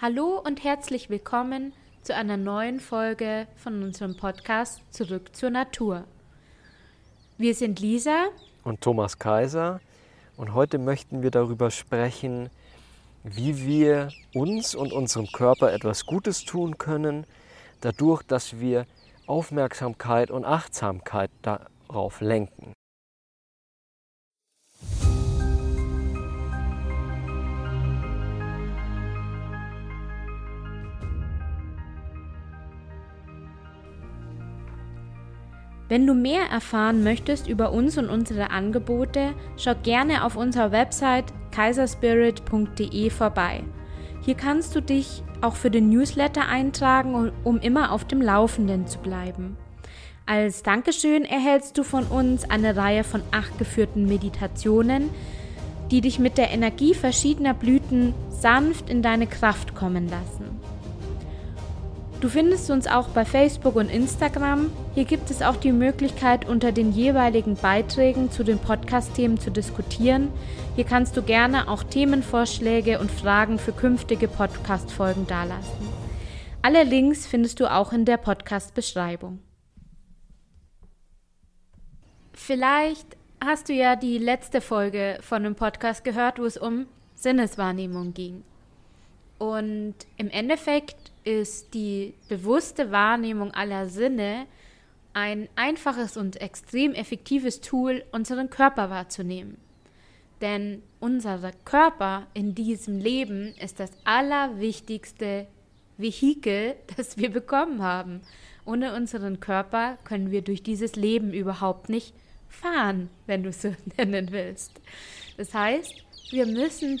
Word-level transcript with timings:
Hallo 0.00 0.40
und 0.44 0.62
herzlich 0.62 1.10
willkommen 1.10 1.72
zu 2.04 2.14
einer 2.14 2.36
neuen 2.36 2.78
Folge 2.78 3.48
von 3.56 3.82
unserem 3.82 4.16
Podcast 4.16 4.80
Zurück 4.94 5.34
zur 5.34 5.50
Natur. 5.50 6.04
Wir 7.36 7.52
sind 7.52 7.80
Lisa 7.80 8.26
und 8.62 8.80
Thomas 8.80 9.18
Kaiser 9.18 9.80
und 10.36 10.54
heute 10.54 10.78
möchten 10.78 11.24
wir 11.24 11.32
darüber 11.32 11.72
sprechen, 11.72 12.48
wie 13.24 13.66
wir 13.66 14.10
uns 14.34 14.76
und 14.76 14.92
unserem 14.92 15.26
Körper 15.32 15.72
etwas 15.72 16.06
Gutes 16.06 16.44
tun 16.44 16.78
können, 16.78 17.26
dadurch, 17.80 18.22
dass 18.22 18.60
wir 18.60 18.86
Aufmerksamkeit 19.26 20.30
und 20.30 20.44
Achtsamkeit 20.44 21.32
darauf 21.42 22.20
lenken. 22.20 22.72
Wenn 35.88 36.06
du 36.06 36.12
mehr 36.12 36.42
erfahren 36.50 37.02
möchtest 37.02 37.48
über 37.48 37.72
uns 37.72 37.96
und 37.96 38.10
unsere 38.10 38.50
Angebote, 38.50 39.34
schau 39.56 39.74
gerne 39.82 40.24
auf 40.24 40.36
unserer 40.36 40.70
Website 40.70 41.24
kaiserspirit.de 41.50 43.08
vorbei. 43.10 43.64
Hier 44.20 44.34
kannst 44.34 44.76
du 44.76 44.82
dich 44.82 45.22
auch 45.40 45.56
für 45.56 45.70
den 45.70 45.88
Newsletter 45.88 46.46
eintragen, 46.46 47.32
um 47.42 47.58
immer 47.60 47.92
auf 47.92 48.04
dem 48.04 48.20
Laufenden 48.20 48.86
zu 48.86 48.98
bleiben. 48.98 49.56
Als 50.26 50.62
Dankeschön 50.62 51.24
erhältst 51.24 51.78
du 51.78 51.84
von 51.84 52.04
uns 52.04 52.50
eine 52.50 52.76
Reihe 52.76 53.02
von 53.02 53.22
acht 53.30 53.56
geführten 53.58 54.04
Meditationen, 54.04 55.08
die 55.90 56.02
dich 56.02 56.18
mit 56.18 56.36
der 56.36 56.50
Energie 56.50 56.92
verschiedener 56.92 57.54
Blüten 57.54 58.12
sanft 58.28 58.90
in 58.90 59.00
deine 59.00 59.26
Kraft 59.26 59.74
kommen 59.74 60.06
lassen. 60.06 60.57
Du 62.20 62.28
findest 62.28 62.68
uns 62.70 62.88
auch 62.88 63.10
bei 63.10 63.24
Facebook 63.24 63.76
und 63.76 63.88
Instagram. 63.90 64.72
Hier 64.96 65.04
gibt 65.04 65.30
es 65.30 65.40
auch 65.40 65.54
die 65.54 65.70
Möglichkeit, 65.70 66.48
unter 66.48 66.72
den 66.72 66.90
jeweiligen 66.90 67.54
Beiträgen 67.54 68.32
zu 68.32 68.42
den 68.42 68.58
Podcast-Themen 68.58 69.38
zu 69.38 69.52
diskutieren. 69.52 70.32
Hier 70.74 70.84
kannst 70.84 71.16
du 71.16 71.22
gerne 71.22 71.68
auch 71.68 71.84
Themenvorschläge 71.84 72.98
und 72.98 73.12
Fragen 73.12 73.60
für 73.60 73.70
künftige 73.70 74.26
Podcast-Folgen 74.26 75.28
dalassen. 75.28 75.88
Alle 76.60 76.82
Links 76.82 77.24
findest 77.24 77.60
du 77.60 77.72
auch 77.72 77.92
in 77.92 78.04
der 78.04 78.16
Podcast-Beschreibung. 78.16 79.38
Vielleicht 82.32 83.16
hast 83.40 83.68
du 83.68 83.74
ja 83.74 83.94
die 83.94 84.18
letzte 84.18 84.60
Folge 84.60 85.18
von 85.20 85.44
dem 85.44 85.54
Podcast 85.54 86.02
gehört, 86.02 86.40
wo 86.40 86.44
es 86.46 86.56
um 86.56 86.86
Sinneswahrnehmung 87.14 88.12
ging. 88.12 88.42
Und 89.38 89.94
im 90.16 90.30
Endeffekt 90.30 91.12
ist 91.24 91.72
die 91.74 92.14
bewusste 92.28 92.90
Wahrnehmung 92.90 93.52
aller 93.52 93.88
Sinne 93.88 94.46
ein 95.12 95.48
einfaches 95.56 96.16
und 96.16 96.40
extrem 96.40 96.92
effektives 96.94 97.60
Tool, 97.60 98.04
unseren 98.12 98.50
Körper 98.50 98.90
wahrzunehmen. 98.90 99.56
Denn 100.40 100.82
unser 101.00 101.50
Körper 101.64 102.26
in 102.34 102.54
diesem 102.54 102.98
Leben 102.98 103.54
ist 103.60 103.80
das 103.80 103.90
allerwichtigste 104.04 105.46
Vehikel, 105.96 106.76
das 106.96 107.16
wir 107.16 107.30
bekommen 107.30 107.82
haben. 107.82 108.20
Ohne 108.64 108.94
unseren 108.94 109.40
Körper 109.40 109.98
können 110.04 110.30
wir 110.30 110.42
durch 110.42 110.62
dieses 110.62 110.94
Leben 110.94 111.32
überhaupt 111.32 111.88
nicht 111.88 112.14
fahren, 112.48 113.08
wenn 113.26 113.42
du 113.42 113.48
es 113.50 113.62
so 113.62 113.74
nennen 113.96 114.30
willst. 114.30 114.80
Das 115.36 115.54
heißt, 115.54 115.94
wir 116.30 116.46
müssen 116.46 117.00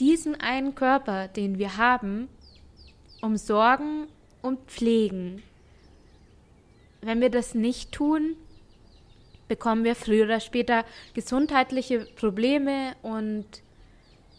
diesen 0.00 0.34
einen 0.40 0.74
Körper, 0.74 1.28
den 1.28 1.58
wir 1.58 1.76
haben, 1.76 2.28
umsorgen 3.20 4.06
und 4.42 4.58
pflegen. 4.66 5.42
Wenn 7.00 7.20
wir 7.20 7.30
das 7.30 7.54
nicht 7.54 7.92
tun, 7.92 8.36
bekommen 9.48 9.84
wir 9.84 9.94
früher 9.94 10.24
oder 10.24 10.40
später 10.40 10.84
gesundheitliche 11.14 12.06
Probleme 12.16 12.94
und 13.02 13.46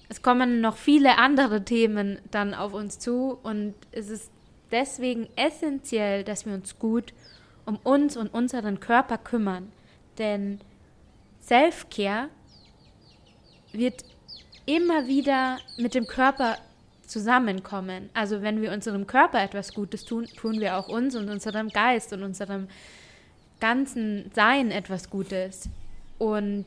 es 0.09 0.21
kommen 0.21 0.61
noch 0.61 0.77
viele 0.77 1.17
andere 1.17 1.63
Themen 1.63 2.19
dann 2.31 2.53
auf 2.53 2.73
uns 2.73 2.99
zu 2.99 3.37
und 3.43 3.73
es 3.91 4.09
ist 4.09 4.31
deswegen 4.71 5.27
essentiell, 5.35 6.23
dass 6.23 6.45
wir 6.45 6.53
uns 6.53 6.79
gut 6.79 7.13
um 7.65 7.77
uns 7.83 8.15
und 8.15 8.33
unseren 8.33 8.79
Körper 8.79 9.17
kümmern, 9.17 9.71
denn 10.17 10.59
Self-Care 11.41 12.29
wird 13.73 14.05
immer 14.67 15.07
wieder 15.07 15.57
mit 15.77 15.95
dem 15.95 16.05
Körper 16.05 16.57
zusammenkommen. 17.07 18.09
Also 18.13 18.43
wenn 18.43 18.61
wir 18.61 18.71
unserem 18.71 19.07
Körper 19.07 19.41
etwas 19.41 19.73
Gutes 19.73 20.05
tun, 20.05 20.27
tun 20.35 20.59
wir 20.59 20.77
auch 20.77 20.89
uns 20.89 21.15
und 21.15 21.29
unserem 21.29 21.69
Geist 21.69 22.13
und 22.13 22.21
unserem 22.21 22.67
ganzen 23.59 24.29
Sein 24.35 24.69
etwas 24.69 25.09
Gutes. 25.09 25.69
Und 26.19 26.65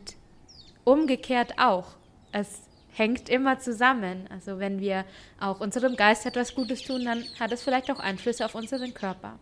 umgekehrt 0.84 1.58
auch. 1.58 1.94
Es 2.32 2.62
hängt 2.92 3.28
immer 3.28 3.58
zusammen. 3.58 4.26
Also 4.30 4.58
wenn 4.58 4.80
wir 4.80 5.04
auch 5.38 5.60
unserem 5.60 5.94
Geist 5.94 6.24
etwas 6.26 6.54
Gutes 6.54 6.82
tun, 6.82 7.04
dann 7.04 7.24
hat 7.38 7.52
es 7.52 7.62
vielleicht 7.62 7.90
auch 7.90 8.00
Einflüsse 8.00 8.44
auf 8.44 8.54
unseren 8.54 8.94
Körper. 8.94 9.38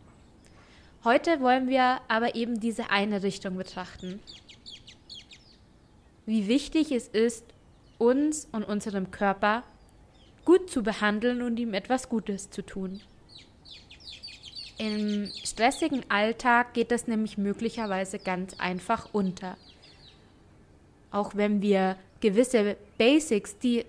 Heute 1.04 1.40
wollen 1.40 1.68
wir 1.68 2.00
aber 2.08 2.34
eben 2.34 2.58
diese 2.58 2.90
eine 2.90 3.22
Richtung 3.22 3.56
betrachten. 3.56 4.20
Wie 6.26 6.48
wichtig 6.48 6.90
es 6.90 7.06
ist, 7.06 7.44
uns 7.98 8.48
und 8.52 8.64
unserem 8.64 9.10
Körper 9.10 9.64
gut 10.44 10.70
zu 10.70 10.82
behandeln 10.82 11.42
und 11.42 11.58
ihm 11.58 11.74
etwas 11.74 12.08
Gutes 12.08 12.50
zu 12.50 12.62
tun. 12.62 13.00
Im 14.78 15.28
stressigen 15.44 16.08
Alltag 16.08 16.72
geht 16.72 16.92
das 16.92 17.08
nämlich 17.08 17.36
möglicherweise 17.36 18.18
ganz 18.18 18.54
einfach 18.58 19.08
unter. 19.12 19.56
Auch 21.10 21.34
wenn 21.34 21.60
wir 21.60 21.96
gewisse 22.20 22.76
Basics, 22.96 23.58
die, 23.58 23.84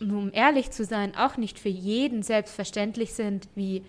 um 0.00 0.30
ehrlich 0.32 0.70
zu 0.72 0.84
sein, 0.84 1.16
auch 1.16 1.36
nicht 1.36 1.58
für 1.58 1.68
jeden 1.68 2.22
selbstverständlich 2.22 3.14
sind, 3.14 3.48
wie 3.54 3.82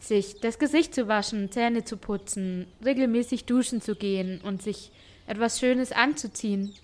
sich 0.00 0.38
das 0.40 0.58
Gesicht 0.58 0.94
zu 0.94 1.08
waschen, 1.08 1.50
Zähne 1.50 1.82
zu 1.82 1.96
putzen, 1.96 2.66
regelmäßig 2.84 3.46
duschen 3.46 3.80
zu 3.80 3.96
gehen 3.96 4.40
und 4.42 4.62
sich 4.62 4.92
etwas 5.26 5.58
Schönes 5.58 5.92
anzuziehen, 5.92 6.74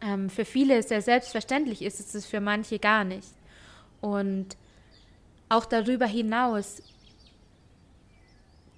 ähm, 0.00 0.30
für 0.30 0.44
viele 0.44 0.82
sehr 0.82 1.02
selbstverständlich 1.02 1.82
ist, 1.82 2.00
ist 2.00 2.14
es 2.14 2.26
für 2.26 2.40
manche 2.40 2.78
gar 2.78 3.04
nicht. 3.04 3.28
Und 4.00 4.56
auch 5.48 5.66
darüber 5.66 6.06
hinaus 6.06 6.82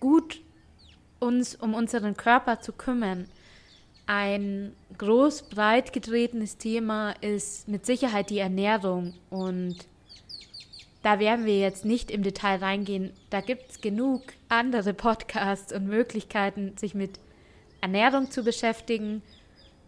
gut 0.01 0.41
uns 1.21 1.55
um 1.55 1.75
unseren 1.75 2.17
Körper 2.17 2.61
zu 2.61 2.73
kümmern. 2.73 3.29
Ein 4.07 4.73
groß 4.99 5.43
breit 5.43 5.93
getretenes 5.93 6.59
Thema 6.59 7.13
ist 7.21 7.69
mit 7.69 7.87
Sicherheit 7.87 8.31
die 8.31 8.41
Ernährung 8.41 9.15
und 9.31 9.77
da 11.03 11.19
werden 11.19 11.47
wir 11.47 11.59
jetzt 11.59 11.85
nicht 11.85 12.11
im 12.11 12.23
Detail 12.23 12.59
reingehen. 12.59 13.13
Da 13.31 13.41
gibt 13.41 13.71
es 13.71 13.81
genug 13.81 14.23
andere 14.49 14.95
Podcasts 14.95 15.73
und 15.73 15.87
Möglichkeiten, 15.87 16.77
sich 16.77 16.95
mit 16.95 17.19
Ernährung 17.81 18.31
zu 18.31 18.45
beschäftigen. 18.45 19.23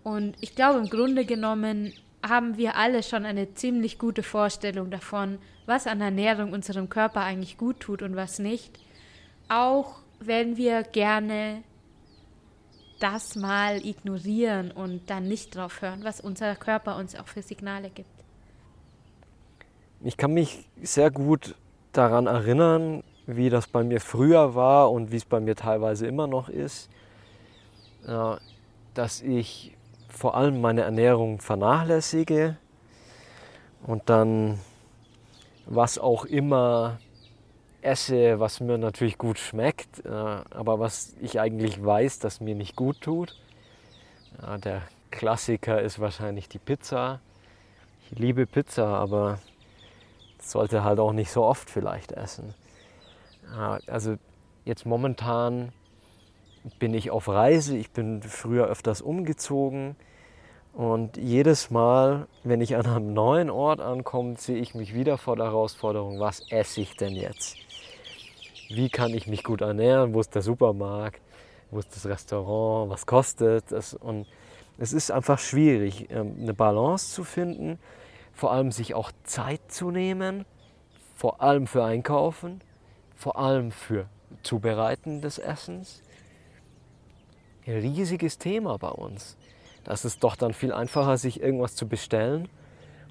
Und 0.04 0.36
ich 0.40 0.54
glaube, 0.54 0.78
im 0.78 0.90
Grunde 0.90 1.24
genommen 1.24 1.92
haben 2.22 2.56
wir 2.56 2.76
alle 2.76 3.02
schon 3.02 3.24
eine 3.24 3.54
ziemlich 3.54 3.98
gute 3.98 4.22
Vorstellung 4.22 4.90
davon, 4.90 5.38
was 5.66 5.86
an 5.86 6.00
Ernährung 6.00 6.52
unserem 6.52 6.88
Körper 6.88 7.22
eigentlich 7.22 7.58
gut 7.58 7.80
tut 7.80 8.02
und 8.02 8.14
was 8.14 8.38
nicht. 8.38 8.78
Auch 9.48 9.96
wenn 10.20 10.56
wir 10.56 10.82
gerne 10.82 11.62
das 13.00 13.34
mal 13.34 13.84
ignorieren 13.84 14.70
und 14.70 15.10
dann 15.10 15.26
nicht 15.26 15.56
drauf 15.56 15.82
hören, 15.82 16.04
was 16.04 16.20
unser 16.20 16.54
Körper 16.54 16.96
uns 16.96 17.14
auch 17.16 17.26
für 17.26 17.42
Signale 17.42 17.90
gibt. 17.90 18.08
Ich 20.02 20.16
kann 20.16 20.32
mich 20.34 20.68
sehr 20.82 21.10
gut 21.10 21.54
daran 21.92 22.26
erinnern, 22.26 23.02
wie 23.26 23.48
das 23.48 23.66
bei 23.66 23.82
mir 23.82 24.00
früher 24.00 24.54
war 24.54 24.90
und 24.90 25.12
wie 25.12 25.16
es 25.16 25.24
bei 25.24 25.40
mir 25.40 25.56
teilweise 25.56 26.06
immer 26.06 26.26
noch 26.26 26.48
ist, 26.48 26.90
äh, 28.06 28.36
dass 28.92 29.22
ich 29.22 29.74
vor 30.14 30.36
allem 30.36 30.60
meine 30.60 30.82
Ernährung 30.82 31.40
vernachlässige 31.40 32.56
und 33.86 34.08
dann 34.08 34.60
was 35.66 35.98
auch 35.98 36.24
immer 36.24 36.98
esse, 37.82 38.40
was 38.40 38.60
mir 38.60 38.78
natürlich 38.78 39.18
gut 39.18 39.38
schmeckt, 39.38 40.04
äh, 40.04 40.08
aber 40.08 40.78
was 40.78 41.14
ich 41.20 41.40
eigentlich 41.40 41.84
weiß, 41.84 42.18
dass 42.18 42.40
mir 42.40 42.54
nicht 42.54 42.76
gut 42.76 43.00
tut. 43.00 43.36
Der 44.64 44.82
Klassiker 45.10 45.80
ist 45.80 46.00
wahrscheinlich 46.00 46.48
die 46.48 46.58
Pizza. 46.58 47.20
Ich 48.10 48.18
liebe 48.18 48.46
Pizza, 48.46 48.86
aber 48.86 49.38
sollte 50.40 50.82
halt 50.82 50.98
auch 50.98 51.12
nicht 51.12 51.30
so 51.30 51.44
oft 51.44 51.70
vielleicht 51.70 52.10
essen. 52.12 52.52
Also 53.86 54.16
jetzt 54.64 54.86
momentan 54.86 55.72
bin 56.78 56.94
ich 56.94 57.10
auf 57.10 57.28
Reise, 57.28 57.76
ich 57.76 57.90
bin 57.90 58.22
früher 58.22 58.66
öfters 58.66 59.02
umgezogen 59.02 59.96
Und 60.72 61.16
jedes 61.18 61.70
Mal, 61.70 62.26
wenn 62.42 62.60
ich 62.60 62.76
an 62.76 62.86
einem 62.86 63.14
neuen 63.14 63.50
Ort 63.50 63.80
ankomme, 63.80 64.36
sehe 64.36 64.58
ich 64.58 64.74
mich 64.74 64.94
wieder 64.94 65.18
vor 65.18 65.36
der 65.36 65.46
Herausforderung, 65.46 66.20
was 66.20 66.42
esse 66.50 66.80
ich 66.80 66.96
denn 66.96 67.14
jetzt? 67.14 67.56
Wie 68.70 68.88
kann 68.90 69.14
ich 69.14 69.26
mich 69.26 69.44
gut 69.44 69.60
ernähren? 69.60 70.14
Wo 70.14 70.20
ist 70.20 70.34
der 70.34 70.42
Supermarkt? 70.42 71.20
Wo 71.70 71.78
ist 71.80 71.94
das 71.94 72.06
Restaurant? 72.06 72.90
Was 72.90 73.06
kostet 73.06 73.72
es? 73.72 73.94
Und 73.94 74.26
es 74.78 74.92
ist 74.92 75.10
einfach 75.10 75.38
schwierig, 75.38 76.10
ähm, 76.10 76.36
eine 76.40 76.54
Balance 76.54 77.12
zu 77.14 77.24
finden, 77.24 77.78
vor 78.32 78.52
allem 78.52 78.72
sich 78.72 78.94
auch 78.94 79.12
Zeit 79.24 79.60
zu 79.68 79.90
nehmen, 79.90 80.44
vor 81.14 81.42
allem 81.42 81.66
für 81.66 81.84
Einkaufen, 81.84 82.62
vor 83.14 83.38
allem 83.38 83.70
für 83.70 84.06
Zubereiten 84.42 85.20
des 85.20 85.38
Essens. 85.38 86.03
Riesiges 87.66 88.38
Thema 88.38 88.78
bei 88.78 88.90
uns. 88.90 89.36
Das 89.84 90.04
ist 90.04 90.24
doch 90.24 90.36
dann 90.36 90.52
viel 90.52 90.72
einfacher, 90.72 91.16
sich 91.18 91.40
irgendwas 91.40 91.76
zu 91.76 91.86
bestellen 91.86 92.48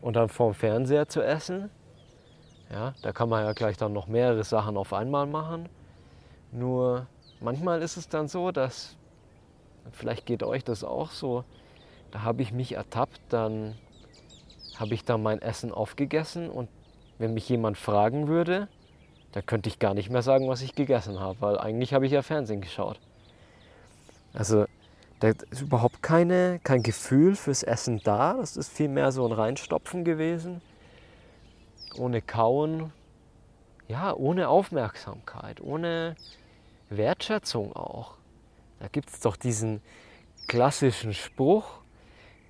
und 0.02 0.16
dann 0.16 0.30
vorm 0.30 0.54
Fernseher 0.54 1.08
zu 1.08 1.22
essen. 1.22 1.70
Ja, 2.72 2.94
da 3.04 3.12
kann 3.12 3.30
man 3.30 3.44
ja 3.46 3.54
gleich 3.54 3.78
dann 3.78 3.94
noch 3.94 4.08
mehrere 4.08 4.44
Sachen 4.44 4.78
auf 4.78 4.94
einmal 4.94 5.28
machen. 5.28 5.70
Nur 6.52 7.08
manchmal 7.40 7.82
ist 7.82 7.98
es 7.98 8.10
dann 8.10 8.28
so, 8.28 8.52
dass, 8.52 8.96
vielleicht 9.92 10.26
geht 10.26 10.44
euch 10.44 10.64
das 10.64 10.84
auch 10.84 11.12
so, 11.12 11.44
da 12.12 12.24
habe 12.24 12.42
ich 12.42 12.52
mich 12.52 12.74
ertappt, 12.74 13.22
dann 13.30 13.76
habe 14.76 14.94
ich 14.94 15.04
dann 15.04 15.22
mein 15.22 15.42
Essen 15.42 15.72
aufgegessen 15.72 16.50
und 16.50 16.70
wenn 17.20 17.34
mich 17.34 17.48
jemand 17.48 17.78
fragen 17.78 18.28
würde, 18.28 18.68
da 19.32 19.42
könnte 19.42 19.70
ich 19.70 19.80
gar 19.80 19.94
nicht 19.94 20.10
mehr 20.10 20.22
sagen, 20.22 20.48
was 20.48 20.62
ich 20.62 20.76
gegessen 20.76 21.20
habe, 21.20 21.42
weil 21.42 21.58
eigentlich 21.60 21.94
habe 21.94 22.06
ich 22.06 22.12
ja 22.12 22.22
Fernsehen 22.22 22.62
geschaut. 22.62 23.00
Also 24.34 24.66
da 25.20 25.30
ist 25.30 25.62
überhaupt 25.62 26.04
keine, 26.04 26.60
kein 26.64 26.84
Gefühl 26.84 27.36
fürs 27.36 27.64
Essen 27.64 28.02
da. 28.04 28.34
Das 28.34 28.58
ist 28.58 28.74
vielmehr 28.74 29.12
so 29.12 29.26
ein 29.26 29.32
Reinstopfen 29.32 30.04
gewesen. 30.04 30.62
Ohne 31.98 32.22
Kauen. 32.22 32.92
Ja, 33.88 34.14
ohne 34.14 34.50
Aufmerksamkeit, 34.50 35.62
ohne 35.62 36.16
Wertschätzung 36.90 37.74
auch. 37.74 38.16
Da 38.80 38.88
gibt 38.88 39.10
es 39.10 39.20
doch 39.20 39.36
diesen 39.36 39.82
klassischen 40.48 41.14
Spruch, 41.14 41.80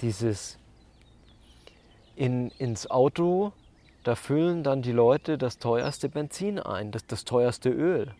dieses 0.01 0.57
in, 2.15 2.49
ins 2.57 2.89
Auto, 2.89 3.53
da 4.03 4.15
füllen 4.15 4.63
dann 4.63 4.81
die 4.81 4.91
Leute 4.91 5.37
das 5.37 5.57
teuerste 5.59 6.09
Benzin 6.09 6.59
ein, 6.59 6.91
das, 6.91 7.05
das 7.05 7.23
teuerste 7.23 7.69
Öl. 7.69 8.13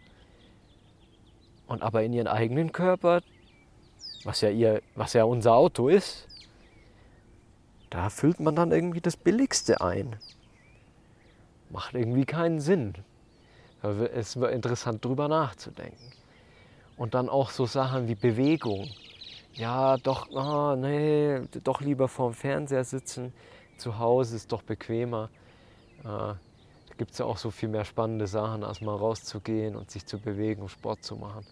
Und 1.67 1.81
aber 1.81 2.03
in 2.03 2.13
ihren 2.13 2.27
eigenen 2.27 2.71
Körper 2.71 3.21
was 4.23 4.41
ja, 4.41 4.49
ihr, 4.49 4.81
was 4.95 5.13
ja 5.13 5.23
unser 5.23 5.53
Auto 5.53 5.87
ist, 5.87 6.27
da 7.89 8.09
füllt 8.09 8.39
man 8.39 8.55
dann 8.55 8.71
irgendwie 8.71 9.01
das 9.01 9.17
Billigste 9.17 9.81
ein. 9.81 10.15
Macht 11.69 11.93
irgendwie 11.93 12.25
keinen 12.25 12.59
Sinn. 12.59 12.93
Es 13.81 14.39
war 14.39 14.51
interessant, 14.51 15.03
drüber 15.03 15.27
nachzudenken. 15.27 16.11
Und 16.97 17.13
dann 17.13 17.27
auch 17.27 17.49
so 17.49 17.65
Sachen 17.65 18.07
wie 18.07 18.15
Bewegung. 18.15 18.89
Ja, 19.53 19.97
doch, 19.97 20.29
oh, 20.31 20.75
nee, 20.75 21.41
doch 21.63 21.81
lieber 21.81 22.07
vorm 22.07 22.33
Fernseher 22.33 22.83
sitzen. 22.83 23.33
Zu 23.77 23.99
Hause 23.99 24.35
ist 24.35 24.51
doch 24.51 24.61
bequemer. 24.63 25.29
Äh, 25.99 26.03
da 26.03 26.39
gibt 26.97 27.11
es 27.11 27.17
ja 27.17 27.25
auch 27.25 27.37
so 27.37 27.51
viel 27.51 27.69
mehr 27.69 27.85
spannende 27.85 28.27
Sachen, 28.27 28.63
als 28.63 28.81
mal 28.81 28.95
rauszugehen 28.95 29.75
und 29.75 29.91
sich 29.91 30.05
zu 30.05 30.19
bewegen 30.19 30.61
und 30.61 30.69
Sport 30.69 31.03
zu 31.03 31.15
machen 31.15 31.45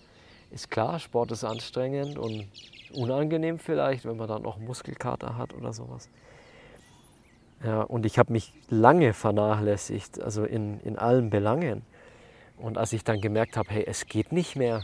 ist 0.52 0.70
klar, 0.70 1.00
Sport 1.00 1.32
ist 1.32 1.44
anstrengend 1.44 2.18
und 2.18 2.48
unangenehm 2.94 3.58
vielleicht, 3.58 4.06
wenn 4.06 4.18
man 4.18 4.28
dann 4.28 4.46
auch 4.46 4.58
Muskelkater 4.58 5.38
hat 5.38 5.54
oder 5.54 5.74
sowas. 5.74 6.10
Ja, 7.64 7.82
und 7.82 8.06
ich 8.06 8.18
habe 8.18 8.34
mich 8.34 8.54
lange 8.70 9.14
vernachlässigt, 9.14 10.22
also 10.22 10.44
in, 10.44 10.80
in 10.82 10.98
allen 10.98 11.30
Belangen. 11.30 11.84
Und 12.58 12.78
als 12.78 12.92
ich 12.94 13.04
dann 13.04 13.22
gemerkt 13.22 13.56
habe, 13.56 13.70
hey, 13.72 13.86
es 13.88 14.08
geht 14.08 14.32
nicht 14.32 14.56
mehr, 14.56 14.84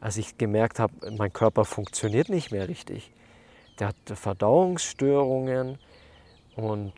als 0.00 0.16
ich 0.16 0.38
gemerkt 0.38 0.78
habe, 0.78 0.92
mein 1.16 1.32
Körper 1.32 1.64
funktioniert 1.64 2.28
nicht 2.28 2.50
mehr 2.50 2.68
richtig, 2.68 3.10
der 3.78 3.88
hatte 3.88 4.16
Verdauungsstörungen 4.16 5.78
und 6.56 6.92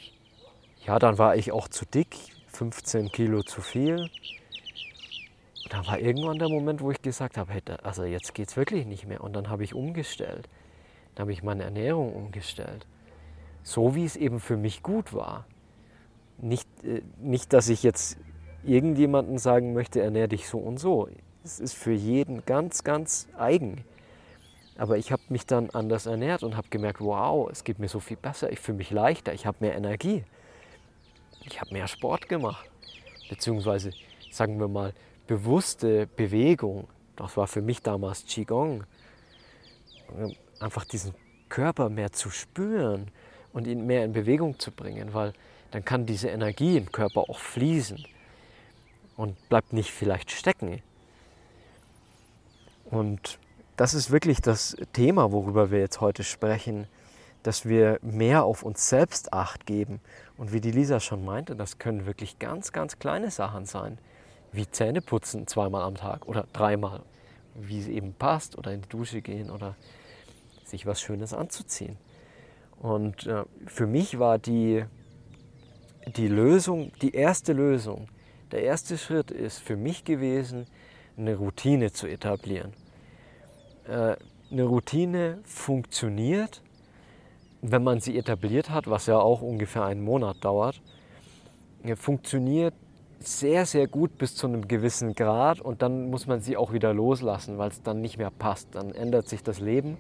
ja, 0.87 0.99
dann 0.99 1.19
war 1.19 1.37
ich 1.37 1.53
auch 1.53 1.69
zu 1.69 1.85
dick, 1.85 2.17
15 2.49 3.11
Kilo 3.11 3.43
zu 3.43 3.61
viel 3.61 4.11
da 5.71 5.87
war 5.87 6.01
irgendwann 6.01 6.39
der 6.39 6.49
Moment, 6.49 6.81
wo 6.81 6.91
ich 6.91 7.01
gesagt 7.01 7.39
habe, 7.39 7.53
hey, 7.53 7.63
also 7.85 8.05
jetzt 8.05 8.35
geht 8.35 8.49
es 8.49 8.57
wirklich 8.57 8.87
nicht 8.87 9.07
mehr. 9.07 9.23
Und 9.23 9.35
dann 9.35 9.49
habe 9.49 9.63
ich 9.63 9.73
umgestellt. 9.73 10.49
Dann 11.15 11.25
habe 11.25 11.33
ich 11.33 11.45
meine 11.45 11.63
Ernährung 11.63 12.13
umgestellt. 12.13 12.87
So 13.63 13.95
wie 13.95 14.05
es 14.05 14.17
eben 14.17 14.41
für 14.41 14.57
mich 14.57 14.83
gut 14.83 15.15
war. 15.15 15.47
Nicht, 16.39 16.69
äh, 16.85 17.03
nicht, 17.21 17.53
dass 17.53 17.69
ich 17.69 17.85
jetzt 17.85 18.19
irgendjemanden 18.65 19.39
sagen 19.39 19.73
möchte, 19.73 20.01
ernähre 20.03 20.29
dich 20.29 20.49
so 20.49 20.59
und 20.59 20.79
so. 20.79 21.09
Es 21.45 21.61
ist 21.61 21.75
für 21.75 21.93
jeden 21.93 22.45
ganz, 22.45 22.83
ganz 22.83 23.29
eigen. 23.39 23.85
Aber 24.77 24.99
ich 24.99 25.13
habe 25.13 25.23
mich 25.29 25.47
dann 25.47 25.71
anders 25.71 26.07
ernährt 26.07 26.43
und 26.43 26.57
habe 26.57 26.69
gemerkt, 26.69 27.01
wow, 27.01 27.49
es 27.49 27.63
geht 27.63 27.79
mir 27.79 27.89
so 27.89 28.01
viel 28.01 28.17
besser, 28.17 28.51
ich 28.51 28.59
fühle 28.59 28.79
mich 28.79 28.91
leichter, 28.91 29.33
ich 29.33 29.47
habe 29.47 29.59
mehr 29.61 29.77
Energie. 29.77 30.25
Ich 31.45 31.61
habe 31.61 31.73
mehr 31.73 31.87
Sport 31.87 32.29
gemacht. 32.29 32.69
Beziehungsweise, 33.29 33.93
sagen 34.33 34.59
wir 34.59 34.67
mal, 34.67 34.93
bewusste 35.31 36.09
Bewegung, 36.09 36.89
das 37.15 37.37
war 37.37 37.47
für 37.47 37.63
mich 37.63 37.83
damals 37.83 38.25
Qigong, 38.25 38.83
einfach 40.59 40.85
diesen 40.85 41.15
Körper 41.49 41.89
mehr 41.89 42.11
zu 42.11 42.31
spüren 42.31 43.13
und 43.53 43.69
ihn 43.69 43.87
mehr 43.87 44.05
in 44.05 44.13
Bewegung 44.13 44.59
zu 44.59 44.73
bringen, 44.73 45.15
weil 45.15 45.33
dann 45.71 45.85
kann 45.85 46.05
diese 46.05 46.31
Energie 46.31 46.77
im 46.77 46.91
Körper 46.91 47.31
auch 47.31 47.39
fließen 47.39 48.05
und 49.17 49.49
bleibt 49.49 49.73
nicht 49.73 49.93
vielleicht 49.93 50.33
stecken. 50.33 50.83
Und 52.87 53.39
das 53.77 53.95
ist 53.95 54.11
wirklich 54.11 54.41
das 54.41 54.77
Thema, 54.93 55.31
worüber 55.31 55.71
wir 55.71 55.79
jetzt 55.79 56.01
heute 56.01 56.25
sprechen, 56.25 56.89
dass 57.45 57.67
wir 57.67 58.01
mehr 58.03 58.43
auf 58.43 58.65
uns 58.65 58.89
selbst 58.89 59.33
acht 59.33 59.65
geben. 59.65 60.01
Und 60.37 60.53
wie 60.53 60.61
die 60.61 60.73
Lisa 60.73 60.99
schon 60.99 61.25
meinte, 61.25 61.55
das 61.55 61.79
können 61.79 62.05
wirklich 62.05 62.41
ganz, 62.41 62.73
ganz 62.73 62.99
kleine 62.99 63.31
Sachen 63.31 63.65
sein 63.65 63.97
wie 64.53 64.69
Zähne 64.71 65.01
putzen 65.01 65.47
zweimal 65.47 65.83
am 65.83 65.95
Tag 65.95 66.27
oder 66.27 66.47
dreimal, 66.53 67.03
wie 67.55 67.81
es 67.81 67.89
eben 67.89 68.15
passt 68.15 68.59
oder 68.59 68.73
in 68.73 68.83
die 68.83 68.89
Dusche 68.89 69.23
gehen 69.23 69.51
oder 69.51 69.77
sich 70.65 70.87
was 70.87 71.01
Schönes 71.01 71.33
anzuziehen. 71.33 71.97
Und 72.81 73.27
äh, 73.27 73.45
für 73.67 73.87
mich 73.87 74.19
war 74.19 74.39
die, 74.39 74.85
die 76.17 76.29
Lösung, 76.29 76.93
die 77.03 77.15
erste 77.15 77.53
Lösung, 77.53 78.09
der 78.53 78.63
erste 78.63 78.99
Schritt 78.99 79.31
ist 79.31 79.59
für 79.59 79.77
mich 79.77 80.05
gewesen, 80.05 80.67
eine 81.17 81.37
Routine 81.37 81.93
zu 81.93 82.07
etablieren. 82.07 82.73
Äh, 83.87 84.17
eine 84.51 84.65
Routine 84.65 85.39
funktioniert, 85.45 86.63
wenn 87.63 87.85
man 87.85 88.01
sie 88.01 88.17
etabliert 88.17 88.71
hat, 88.71 88.89
was 88.89 89.07
ja 89.07 89.19
auch 89.19 89.43
ungefähr 89.43 89.85
einen 89.85 90.03
Monat 90.03 90.39
dauert, 90.43 90.81
funktioniert 91.95 92.75
sehr, 93.21 93.67
sehr 93.67 93.87
gut 93.87 94.19
bis 94.19 94.35
zu 94.35 94.47
einem 94.47 94.67
gewissen 94.67 95.15
Grad 95.15 95.61
und 95.61 95.83
dann 95.83 96.11
muss 96.11 96.27
man 96.27 96.41
sie 96.41 96.57
auch 96.57 96.73
wieder 96.73 96.95
loslassen, 96.95 97.59
weil 97.59 97.69
es 97.69 97.83
dann 97.83 98.01
nicht 98.01 98.19
mehr 98.19 98.31
passt. 98.31 98.75
Dann 98.75 98.93
ändert 98.93 99.29
sich 99.29 99.43
das 99.43 99.61
Leben. 99.61 99.99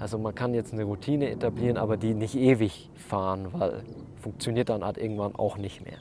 Also 0.00 0.18
man 0.18 0.34
kann 0.34 0.54
jetzt 0.54 0.72
eine 0.72 0.84
Routine 0.84 1.30
etablieren, 1.30 1.76
aber 1.76 1.96
die 1.96 2.14
nicht 2.14 2.36
ewig 2.36 2.90
fahren, 2.96 3.48
weil 3.52 3.82
funktioniert 4.20 4.68
dann 4.68 4.84
halt 4.84 4.98
irgendwann 4.98 5.34
auch 5.34 5.56
nicht 5.56 5.84
mehr. 5.84 5.98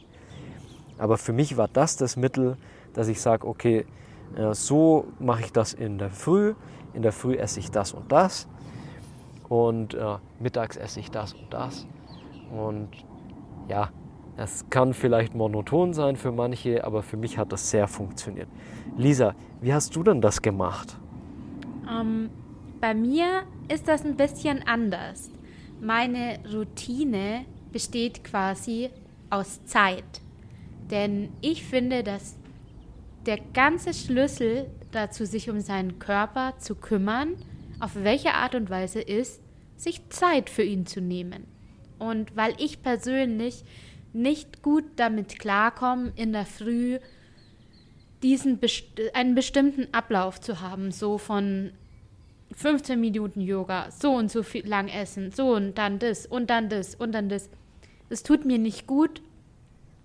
Aber 0.97 1.17
für 1.17 1.33
mich 1.33 1.57
war 1.57 1.67
das 1.67 1.95
das 1.95 2.17
Mittel, 2.17 2.57
dass 2.93 3.07
ich 3.07 3.21
sage, 3.21 3.47
okay, 3.47 3.85
so 4.51 5.05
mache 5.19 5.41
ich 5.41 5.51
das 5.51 5.73
in 5.73 5.97
der 5.99 6.11
Früh. 6.11 6.53
In 6.93 7.01
der 7.03 7.11
Früh 7.11 7.35
esse 7.35 7.59
ich 7.59 7.69
das 7.69 7.93
und 7.93 8.11
das 8.11 8.47
und 9.49 9.93
äh, 9.93 10.17
mittags 10.39 10.77
esse 10.77 10.99
ich 10.99 11.11
das 11.11 11.33
und 11.33 11.53
das. 11.53 11.87
Und 12.51 12.89
ja, 13.67 13.89
es 14.37 14.69
kann 14.69 14.93
vielleicht 14.93 15.33
monoton 15.33 15.93
sein 15.93 16.15
für 16.15 16.31
manche, 16.31 16.83
aber 16.83 17.01
für 17.01 17.17
mich 17.17 17.37
hat 17.39 17.51
das 17.51 17.71
sehr 17.71 17.87
funktioniert. 17.87 18.47
Lisa, 18.95 19.35
wie 19.61 19.73
hast 19.73 19.95
du 19.95 20.03
denn 20.03 20.21
das 20.21 20.41
gemacht? 20.41 20.95
Ähm, 21.89 22.29
bei 22.79 22.93
mir 22.93 23.43
ist 23.67 23.87
das 23.87 24.05
ein 24.05 24.15
bisschen 24.15 24.61
anders. 24.67 25.31
Meine 25.81 26.39
Routine 26.53 27.45
besteht 27.71 28.23
quasi 28.23 28.89
aus 29.31 29.65
Zeit. 29.65 30.21
Denn 30.91 31.29
ich 31.41 31.63
finde, 31.63 32.03
dass 32.03 32.37
der 33.25 33.39
ganze 33.53 33.93
Schlüssel 33.93 34.67
dazu, 34.91 35.25
sich 35.25 35.49
um 35.49 35.59
seinen 35.59 35.97
Körper 35.99 36.53
zu 36.59 36.75
kümmern, 36.75 37.35
auf 37.79 37.95
welche 37.95 38.33
Art 38.35 38.55
und 38.55 38.69
Weise 38.69 39.01
ist, 39.01 39.41
sich 39.75 40.09
Zeit 40.09 40.49
für 40.49 40.63
ihn 40.63 40.85
zu 40.85 41.01
nehmen. 41.01 41.45
Und 41.99 42.35
weil 42.35 42.53
ich 42.57 42.81
persönlich 42.83 43.63
nicht 44.17 44.61
gut 44.61 44.85
damit 44.95 45.39
klarkommen, 45.39 46.11
in 46.15 46.33
der 46.33 46.45
Früh 46.45 46.99
diesen 48.23 48.59
einen 49.13 49.35
bestimmten 49.35 49.93
Ablauf 49.93 50.41
zu 50.41 50.59
haben, 50.59 50.91
so 50.91 51.17
von 51.17 51.71
15 52.53 52.99
Minuten 52.99 53.41
Yoga, 53.41 53.91
so 53.91 54.13
und 54.13 54.31
so 54.31 54.41
viel 54.41 54.67
lang 54.67 54.87
essen, 54.87 55.31
so 55.31 55.55
und 55.55 55.77
dann 55.77 55.99
das 55.99 56.25
und 56.25 56.49
dann 56.49 56.69
das 56.69 56.95
und 56.95 57.11
dann 57.11 57.29
das. 57.29 57.49
Es 58.09 58.23
tut 58.23 58.45
mir 58.45 58.57
nicht 58.57 58.87
gut. 58.87 59.21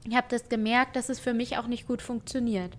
Ich 0.07 0.15
habe 0.15 0.27
das 0.29 0.49
gemerkt, 0.49 0.97
dass 0.97 1.09
es 1.09 1.21
für 1.21 1.33
mich 1.33 1.57
auch 1.57 1.67
nicht 1.67 1.87
gut 1.87 2.03
funktioniert. 2.03 2.77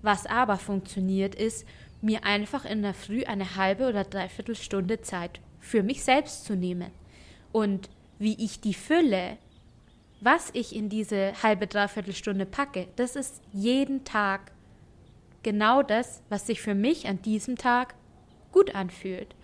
Was 0.00 0.26
aber 0.26 0.56
funktioniert, 0.56 1.34
ist, 1.34 1.66
mir 2.00 2.24
einfach 2.24 2.64
in 2.64 2.82
der 2.82 2.94
Früh 2.94 3.22
eine 3.24 3.56
halbe 3.56 3.88
oder 3.88 4.02
dreiviertel 4.02 4.56
Stunde 4.56 5.00
Zeit 5.02 5.40
für 5.60 5.82
mich 5.84 6.02
selbst 6.02 6.44
zu 6.44 6.56
nehmen. 6.56 6.90
Und 7.52 7.88
wie 8.18 8.34
ich 8.44 8.60
die 8.60 8.74
fülle, 8.74 9.38
was 10.22 10.50
ich 10.52 10.74
in 10.74 10.88
diese 10.88 11.32
halbe, 11.42 11.66
dreiviertel 11.66 12.14
Stunde 12.14 12.46
packe, 12.46 12.86
das 12.96 13.16
ist 13.16 13.42
jeden 13.52 14.04
Tag 14.04 14.52
genau 15.42 15.82
das, 15.82 16.22
was 16.28 16.46
sich 16.46 16.60
für 16.60 16.74
mich 16.74 17.08
an 17.08 17.20
diesem 17.22 17.56
Tag 17.56 17.94
gut 18.52 18.74
anfühlt. 18.74 19.34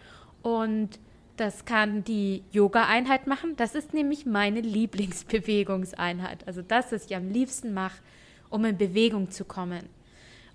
Und 0.42 1.00
das 1.36 1.64
kann 1.64 2.04
die 2.04 2.44
Yoga-Einheit 2.52 3.26
machen. 3.26 3.56
Das 3.56 3.74
ist 3.74 3.92
nämlich 3.92 4.24
meine 4.24 4.60
Lieblingsbewegungseinheit. 4.60 6.46
Also 6.46 6.62
das, 6.62 6.92
was 6.92 7.06
ich 7.06 7.16
am 7.16 7.28
liebsten 7.28 7.74
mache, 7.74 8.00
um 8.48 8.64
in 8.64 8.78
Bewegung 8.78 9.30
zu 9.30 9.44
kommen. 9.44 9.88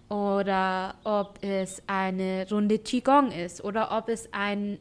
Oder 0.08 0.96
ob 1.04 1.40
es 1.42 1.82
eine 1.88 2.48
Runde 2.50 2.80
Qigong 2.80 3.32
ist 3.32 3.64
oder 3.64 3.98
ob 3.98 4.10
es 4.10 4.30
ein 4.32 4.78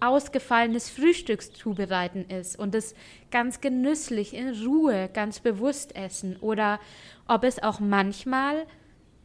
ausgefallenes 0.00 0.90
Frühstücks 0.90 1.52
zubereiten 1.52 2.24
ist 2.28 2.58
und 2.58 2.74
es 2.74 2.94
ganz 3.30 3.60
genüsslich 3.60 4.34
in 4.34 4.50
Ruhe, 4.64 5.10
ganz 5.12 5.40
bewusst 5.40 5.96
essen 5.96 6.36
oder 6.36 6.78
ob 7.26 7.44
es 7.44 7.62
auch 7.62 7.80
manchmal 7.80 8.66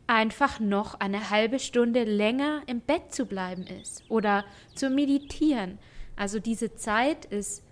einfach 0.07 0.59
noch 0.59 0.99
eine 0.99 1.29
halbe 1.29 1.59
Stunde 1.59 2.03
länger 2.03 2.61
im 2.67 2.81
Bett 2.81 3.13
zu 3.13 3.25
bleiben 3.25 3.65
ist 3.81 4.03
oder 4.09 4.45
zu 4.75 4.89
meditieren. 4.89 5.79
Also 6.15 6.39
diese 6.39 6.75
Zeit 6.75 7.25
ist 7.25 7.63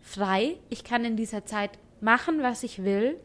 frei. 0.00 0.56
Ich 0.68 0.84
kann 0.84 1.04
in 1.04 1.16
dieser 1.16 1.44
Zeit 1.46 1.78
machen, 2.00 2.42
was 2.42 2.62
ich 2.62 2.84
will. 2.84 3.18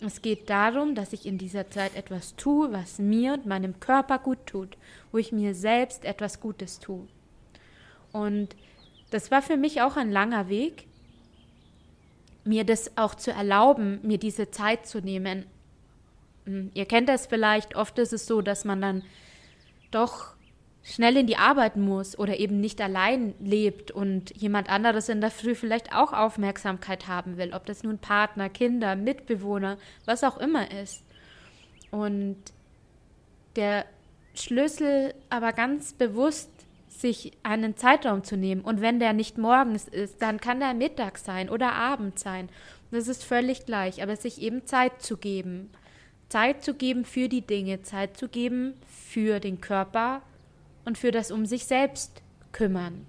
Es 0.00 0.20
geht 0.20 0.50
darum, 0.50 0.94
dass 0.94 1.12
ich 1.12 1.24
in 1.24 1.38
dieser 1.38 1.70
Zeit 1.70 1.96
etwas 1.96 2.36
tue, 2.36 2.70
was 2.72 2.98
mir 2.98 3.32
und 3.32 3.46
meinem 3.46 3.80
Körper 3.80 4.18
gut 4.18 4.44
tut, 4.44 4.76
wo 5.10 5.18
ich 5.18 5.32
mir 5.32 5.54
selbst 5.54 6.04
etwas 6.04 6.40
Gutes 6.40 6.78
tue. 6.78 7.08
Und 8.16 8.56
das 9.10 9.30
war 9.30 9.42
für 9.42 9.58
mich 9.58 9.82
auch 9.82 9.96
ein 9.96 10.10
langer 10.10 10.48
Weg, 10.48 10.86
mir 12.44 12.64
das 12.64 12.96
auch 12.96 13.14
zu 13.14 13.30
erlauben, 13.30 14.00
mir 14.02 14.16
diese 14.16 14.50
Zeit 14.50 14.86
zu 14.86 15.00
nehmen, 15.00 15.44
hm, 16.46 16.70
ihr 16.72 16.86
kennt 16.86 17.10
das 17.10 17.26
vielleicht, 17.26 17.76
oft 17.76 17.98
ist 17.98 18.14
es 18.14 18.26
so, 18.26 18.40
dass 18.40 18.64
man 18.64 18.80
dann 18.80 19.02
doch 19.90 20.34
schnell 20.82 21.18
in 21.18 21.26
die 21.26 21.36
Arbeit 21.36 21.76
muss 21.76 22.18
oder 22.18 22.38
eben 22.38 22.58
nicht 22.58 22.80
allein 22.80 23.34
lebt 23.38 23.90
und 23.90 24.34
jemand 24.34 24.70
anderes 24.70 25.10
in 25.10 25.20
der 25.20 25.30
Früh 25.30 25.54
vielleicht 25.54 25.94
auch 25.94 26.14
Aufmerksamkeit 26.14 27.08
haben 27.08 27.36
will, 27.36 27.52
ob 27.52 27.66
das 27.66 27.82
nun 27.82 27.98
Partner, 27.98 28.48
Kinder, 28.48 28.96
Mitbewohner, 28.96 29.76
was 30.06 30.24
auch 30.24 30.38
immer 30.38 30.70
ist. 30.70 31.04
Und 31.90 32.36
der 33.56 33.84
Schlüssel 34.34 35.12
aber 35.28 35.52
ganz 35.52 35.92
bewusst 35.92 36.55
sich 37.00 37.32
einen 37.42 37.76
Zeitraum 37.76 38.24
zu 38.24 38.36
nehmen. 38.36 38.62
Und 38.62 38.80
wenn 38.80 38.98
der 39.00 39.12
nicht 39.12 39.38
morgens 39.38 39.88
ist, 39.88 40.22
dann 40.22 40.40
kann 40.40 40.60
der 40.60 40.74
Mittag 40.74 41.18
sein 41.18 41.48
oder 41.48 41.72
Abend 41.74 42.18
sein. 42.18 42.48
Das 42.90 43.08
ist 43.08 43.24
völlig 43.24 43.66
gleich, 43.66 44.02
aber 44.02 44.16
sich 44.16 44.40
eben 44.40 44.66
Zeit 44.66 45.02
zu 45.02 45.16
geben. 45.16 45.70
Zeit 46.28 46.62
zu 46.64 46.74
geben 46.74 47.04
für 47.04 47.28
die 47.28 47.42
Dinge, 47.42 47.82
Zeit 47.82 48.16
zu 48.16 48.28
geben 48.28 48.74
für 48.86 49.40
den 49.40 49.60
Körper 49.60 50.22
und 50.84 50.98
für 50.98 51.10
das 51.10 51.30
um 51.30 51.46
sich 51.46 51.66
selbst 51.66 52.22
kümmern. 52.52 53.06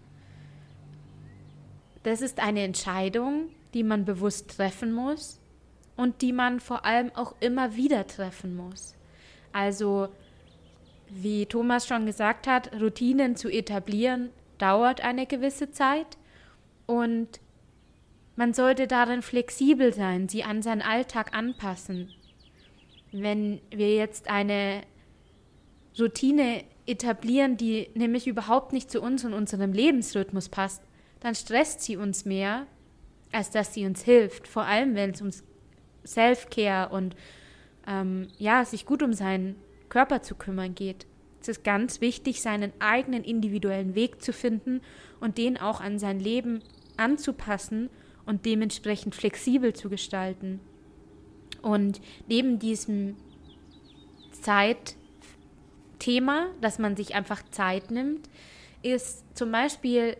Das 2.03 2.22
ist 2.22 2.39
eine 2.39 2.62
Entscheidung, 2.63 3.50
die 3.74 3.84
man 3.84 4.06
bewusst 4.06 4.56
treffen 4.56 4.94
muss 4.94 5.39
und 5.96 6.22
die 6.22 6.32
man 6.32 6.60
vor 6.60 6.86
allem 6.86 7.12
auch 7.15 7.36
immer 7.39 7.75
wieder 7.75 8.08
treffen 8.08 8.56
muss. 8.56 8.96
Also, 9.51 10.10
wie 11.10 11.46
Thomas 11.46 11.88
schon 11.88 12.06
gesagt 12.06 12.48
hat, 12.48 12.74
Routinen 12.80 13.36
zu 13.36 13.50
etablieren 13.50 14.30
dauert 14.58 15.02
eine 15.02 15.26
gewisse 15.26 15.72
Zeit 15.72 16.18
und 16.86 17.40
man 18.36 18.54
sollte 18.54 18.88
darin 18.88 19.22
flexibel 19.22 19.94
sein, 19.94 20.30
sie 20.30 20.44
an 20.44 20.62
seinen 20.62 20.82
Alltag 20.82 21.36
anpassen 21.36 22.10
wenn 23.12 23.62
wir 23.70 23.96
jetzt 23.96 24.30
eine 24.30 24.82
Routine 26.00 26.64
etablieren, 26.86 27.58
die 27.58 27.90
nämlich 27.96 28.28
überhaupt 28.28 28.74
nicht 28.74 28.92
zu 28.92 29.02
uns 29.02 29.26
und 29.26 29.34
unserem 29.34 29.74
Lebensrhythmus 29.74 30.50
passt, 30.50 30.84
dann 31.20 31.36
stresst 31.36 31.82
sie 31.82 31.98
uns 31.98 32.26
mehr, 32.26 32.68
als 33.32 33.50
dass 33.50 33.74
sie 33.74 33.86
uns 33.86 34.04
hilft. 34.04 34.48
Vor 34.48 34.64
allem, 34.64 34.96
wenn 34.96 35.12
es 35.12 35.22
um 35.22 35.30
Self-Care 36.06 36.90
und 36.90 37.16
ähm, 37.88 38.28
ja, 38.38 38.64
sich 38.64 38.86
gut 38.86 39.02
um 39.04 39.14
seinen 39.14 39.56
Körper 39.89 40.22
zu 40.22 40.36
kümmern 40.36 40.75
geht. 40.75 41.06
Es 41.41 41.48
ist 41.48 41.63
ganz 41.63 42.01
wichtig, 42.01 42.41
seinen 42.41 42.74
eigenen 42.79 43.24
individuellen 43.24 43.96
Weg 43.96 44.22
zu 44.22 44.34
finden 44.34 44.82
und 45.20 45.38
den 45.38 45.58
auch 45.58 45.82
an 45.82 46.00
sein 46.00 46.20
Leben 46.20 46.62
anzupassen 46.98 47.89
und 48.25 48.46
dementsprechend 48.46 49.15
flexibel 49.15 49.74
zu 49.74 49.89
gestalten. 49.89 50.60
Und 51.62 52.01
neben 52.27 52.60
diesem 52.60 53.15
Zeitthema, 54.41 56.48
dass 56.62 56.79
man 56.79 56.96
sich 56.96 57.15
einfach 57.15 57.44
Zeit 57.51 57.91
nimmt, 57.91 58.29
ist 58.84 59.24
zum 59.36 59.51
Beispiel, 59.51 60.17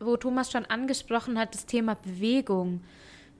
wo 0.00 0.16
Thomas 0.16 0.50
schon 0.50 0.64
angesprochen 0.66 1.38
hat, 1.38 1.54
das 1.54 1.66
Thema 1.66 1.94
Bewegung. 1.94 2.82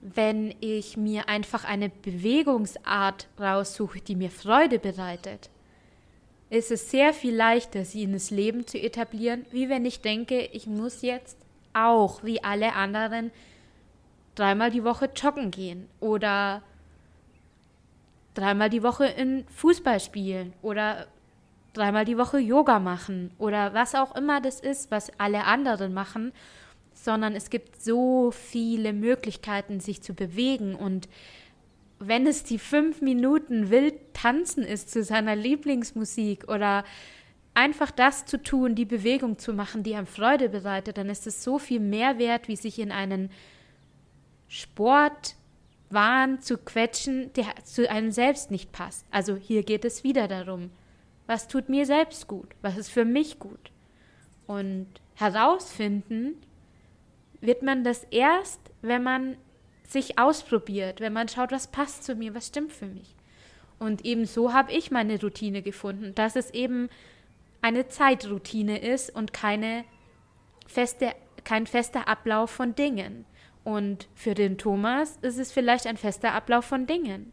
Wenn 0.01 0.53
ich 0.59 0.97
mir 0.97 1.29
einfach 1.29 1.63
eine 1.63 1.89
Bewegungsart 1.89 3.27
raussuche, 3.39 4.01
die 4.01 4.15
mir 4.15 4.29
Freude 4.29 4.79
bereitet, 4.79 5.49
ist 6.53 6.71
es 6.71 6.91
sehr 6.91 7.13
viel 7.13 7.35
leichter, 7.35 7.83
sie 7.83 8.03
in 8.03 8.13
das 8.13 8.29
Leben 8.29 8.67
zu 8.67 8.77
etablieren, 8.77 9.45
wie 9.51 9.69
wenn 9.69 9.85
ich 9.85 10.01
denke, 10.01 10.49
ich 10.51 10.67
muss 10.67 11.01
jetzt 11.01 11.37
auch 11.73 12.23
wie 12.23 12.43
alle 12.43 12.73
anderen 12.73 13.31
dreimal 14.35 14.69
die 14.69 14.83
Woche 14.83 15.09
joggen 15.15 15.49
gehen 15.49 15.89
oder 15.99 16.61
dreimal 18.35 18.69
die 18.69 18.83
Woche 18.83 19.05
in 19.05 19.45
Fußball 19.47 19.99
spielen 19.99 20.53
oder 20.61 21.07
dreimal 21.73 22.05
die 22.05 22.17
Woche 22.17 22.37
Yoga 22.37 22.79
machen 22.79 23.31
oder 23.39 23.73
was 23.73 23.95
auch 23.95 24.15
immer 24.15 24.39
das 24.39 24.59
ist, 24.59 24.91
was 24.91 25.11
alle 25.17 25.45
anderen 25.45 25.93
machen, 25.93 26.33
sondern 26.93 27.35
es 27.35 27.49
gibt 27.49 27.81
so 27.81 28.29
viele 28.31 28.93
Möglichkeiten, 28.93 29.79
sich 29.79 30.03
zu 30.03 30.13
bewegen 30.13 30.75
und 30.75 31.09
wenn 32.07 32.27
es 32.27 32.43
die 32.43 32.59
fünf 32.59 33.01
Minuten 33.01 33.69
wild 33.69 34.13
tanzen 34.13 34.63
ist 34.63 34.89
zu 34.91 35.03
seiner 35.03 35.35
Lieblingsmusik 35.35 36.49
oder 36.49 36.83
einfach 37.53 37.91
das 37.91 38.25
zu 38.25 38.41
tun, 38.41 38.75
die 38.75 38.85
Bewegung 38.85 39.37
zu 39.37 39.53
machen, 39.53 39.83
die 39.83 39.95
einem 39.95 40.07
Freude 40.07 40.49
bereitet, 40.49 40.97
dann 40.97 41.09
ist 41.09 41.27
es 41.27 41.43
so 41.43 41.59
viel 41.59 41.79
mehr 41.79 42.17
wert, 42.17 42.47
wie 42.47 42.55
sich 42.55 42.79
in 42.79 42.91
einen 42.91 43.29
Sport 44.47 45.35
Wahn 45.89 46.41
zu 46.41 46.57
quetschen, 46.57 47.31
der 47.33 47.45
zu 47.63 47.89
einem 47.89 48.11
selbst 48.11 48.49
nicht 48.49 48.71
passt. 48.71 49.05
Also 49.11 49.35
hier 49.35 49.63
geht 49.63 49.85
es 49.85 50.03
wieder 50.03 50.27
darum, 50.27 50.71
was 51.27 51.47
tut 51.47 51.69
mir 51.69 51.85
selbst 51.85 52.27
gut, 52.27 52.49
was 52.61 52.77
ist 52.77 52.89
für 52.89 53.05
mich 53.05 53.39
gut. 53.39 53.71
Und 54.47 54.87
herausfinden 55.15 56.35
wird 57.41 57.61
man 57.61 57.83
das 57.83 58.03
erst, 58.05 58.59
wenn 58.81 59.03
man 59.03 59.37
sich 59.93 60.19
ausprobiert, 60.19 60.99
wenn 60.99 61.13
man 61.13 61.29
schaut, 61.29 61.51
was 61.51 61.67
passt 61.67 62.03
zu 62.03 62.15
mir, 62.15 62.35
was 62.35 62.47
stimmt 62.47 62.73
für 62.73 62.87
mich. 62.87 63.15
Und 63.79 64.05
eben 64.05 64.25
so 64.25 64.53
habe 64.53 64.71
ich 64.71 64.91
meine 64.91 65.19
Routine 65.19 65.61
gefunden, 65.61 66.13
dass 66.15 66.35
es 66.35 66.51
eben 66.51 66.89
eine 67.61 67.87
Zeitroutine 67.87 68.79
ist 68.79 69.15
und 69.15 69.33
keine 69.33 69.85
feste, 70.67 71.11
kein 71.43 71.65
fester 71.67 72.07
Ablauf 72.07 72.49
von 72.49 72.75
Dingen. 72.75 73.25
Und 73.63 74.09
für 74.15 74.33
den 74.33 74.57
Thomas 74.57 75.17
ist 75.21 75.37
es 75.37 75.51
vielleicht 75.51 75.87
ein 75.87 75.97
fester 75.97 76.33
Ablauf 76.33 76.65
von 76.65 76.85
Dingen. 76.85 77.31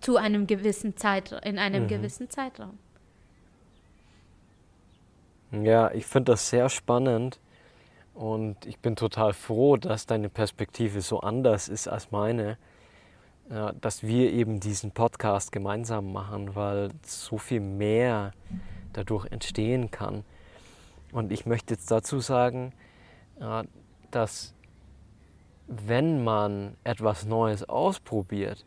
Zu 0.00 0.16
einem 0.16 0.46
gewissen 0.46 0.96
Zeit, 0.96 1.32
in 1.44 1.58
einem 1.58 1.84
mhm. 1.84 1.88
gewissen 1.88 2.30
Zeitraum. 2.30 2.78
Ja, 5.50 5.90
ich 5.92 6.06
finde 6.06 6.32
das 6.32 6.48
sehr 6.48 6.68
spannend 6.68 7.38
und 8.22 8.66
ich 8.66 8.78
bin 8.78 8.94
total 8.94 9.32
froh, 9.32 9.76
dass 9.76 10.06
deine 10.06 10.28
Perspektive 10.28 11.00
so 11.00 11.18
anders 11.18 11.68
ist 11.68 11.88
als 11.88 12.12
meine, 12.12 12.56
ja, 13.50 13.72
dass 13.72 14.04
wir 14.04 14.32
eben 14.32 14.60
diesen 14.60 14.92
Podcast 14.92 15.50
gemeinsam 15.50 16.12
machen, 16.12 16.54
weil 16.54 16.90
so 17.04 17.36
viel 17.36 17.58
mehr 17.58 18.30
dadurch 18.92 19.26
entstehen 19.32 19.90
kann. 19.90 20.22
Und 21.10 21.32
ich 21.32 21.46
möchte 21.46 21.74
jetzt 21.74 21.90
dazu 21.90 22.20
sagen, 22.20 22.72
ja, 23.40 23.64
dass 24.12 24.54
wenn 25.66 26.22
man 26.22 26.76
etwas 26.84 27.26
Neues 27.26 27.68
ausprobiert, 27.68 28.64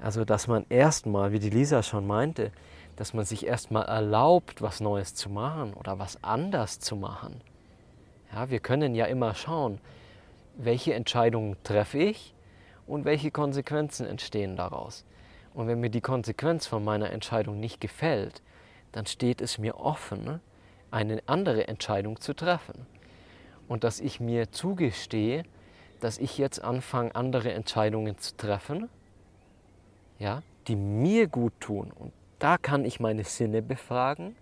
also 0.00 0.26
dass 0.26 0.48
man 0.48 0.66
erstmal, 0.68 1.32
wie 1.32 1.38
die 1.38 1.48
Lisa 1.48 1.82
schon 1.82 2.06
meinte, 2.06 2.52
dass 2.96 3.14
man 3.14 3.24
sich 3.24 3.46
erstmal 3.46 3.86
erlaubt, 3.86 4.60
was 4.60 4.80
Neues 4.80 5.14
zu 5.14 5.30
machen 5.30 5.72
oder 5.72 5.98
was 5.98 6.22
anders 6.22 6.78
zu 6.78 6.94
machen. 6.94 7.40
Ja, 8.32 8.48
wir 8.48 8.60
können 8.60 8.94
ja 8.94 9.04
immer 9.06 9.34
schauen, 9.34 9.78
welche 10.56 10.94
Entscheidungen 10.94 11.56
treffe 11.64 11.98
ich 11.98 12.34
und 12.86 13.04
welche 13.04 13.30
Konsequenzen 13.30 14.06
entstehen 14.06 14.56
daraus. 14.56 15.04
Und 15.54 15.66
wenn 15.66 15.80
mir 15.80 15.90
die 15.90 16.00
Konsequenz 16.00 16.66
von 16.66 16.82
meiner 16.82 17.10
Entscheidung 17.10 17.60
nicht 17.60 17.80
gefällt, 17.80 18.42
dann 18.92 19.06
steht 19.06 19.40
es 19.40 19.58
mir 19.58 19.78
offen, 19.78 20.40
eine 20.90 21.22
andere 21.26 21.68
Entscheidung 21.68 22.20
zu 22.20 22.34
treffen. 22.34 22.86
Und 23.68 23.84
dass 23.84 24.00
ich 24.00 24.18
mir 24.20 24.50
zugestehe, 24.50 25.44
dass 26.00 26.18
ich 26.18 26.38
jetzt 26.38 26.62
anfange, 26.62 27.14
andere 27.14 27.52
Entscheidungen 27.52 28.18
zu 28.18 28.36
treffen, 28.36 28.88
ja, 30.18 30.42
die 30.68 30.76
mir 30.76 31.26
gut 31.26 31.52
tun. 31.60 31.90
Und 31.98 32.12
da 32.38 32.58
kann 32.58 32.84
ich 32.84 32.98
meine 32.98 33.24
Sinne 33.24 33.62
befragen, 33.62 34.36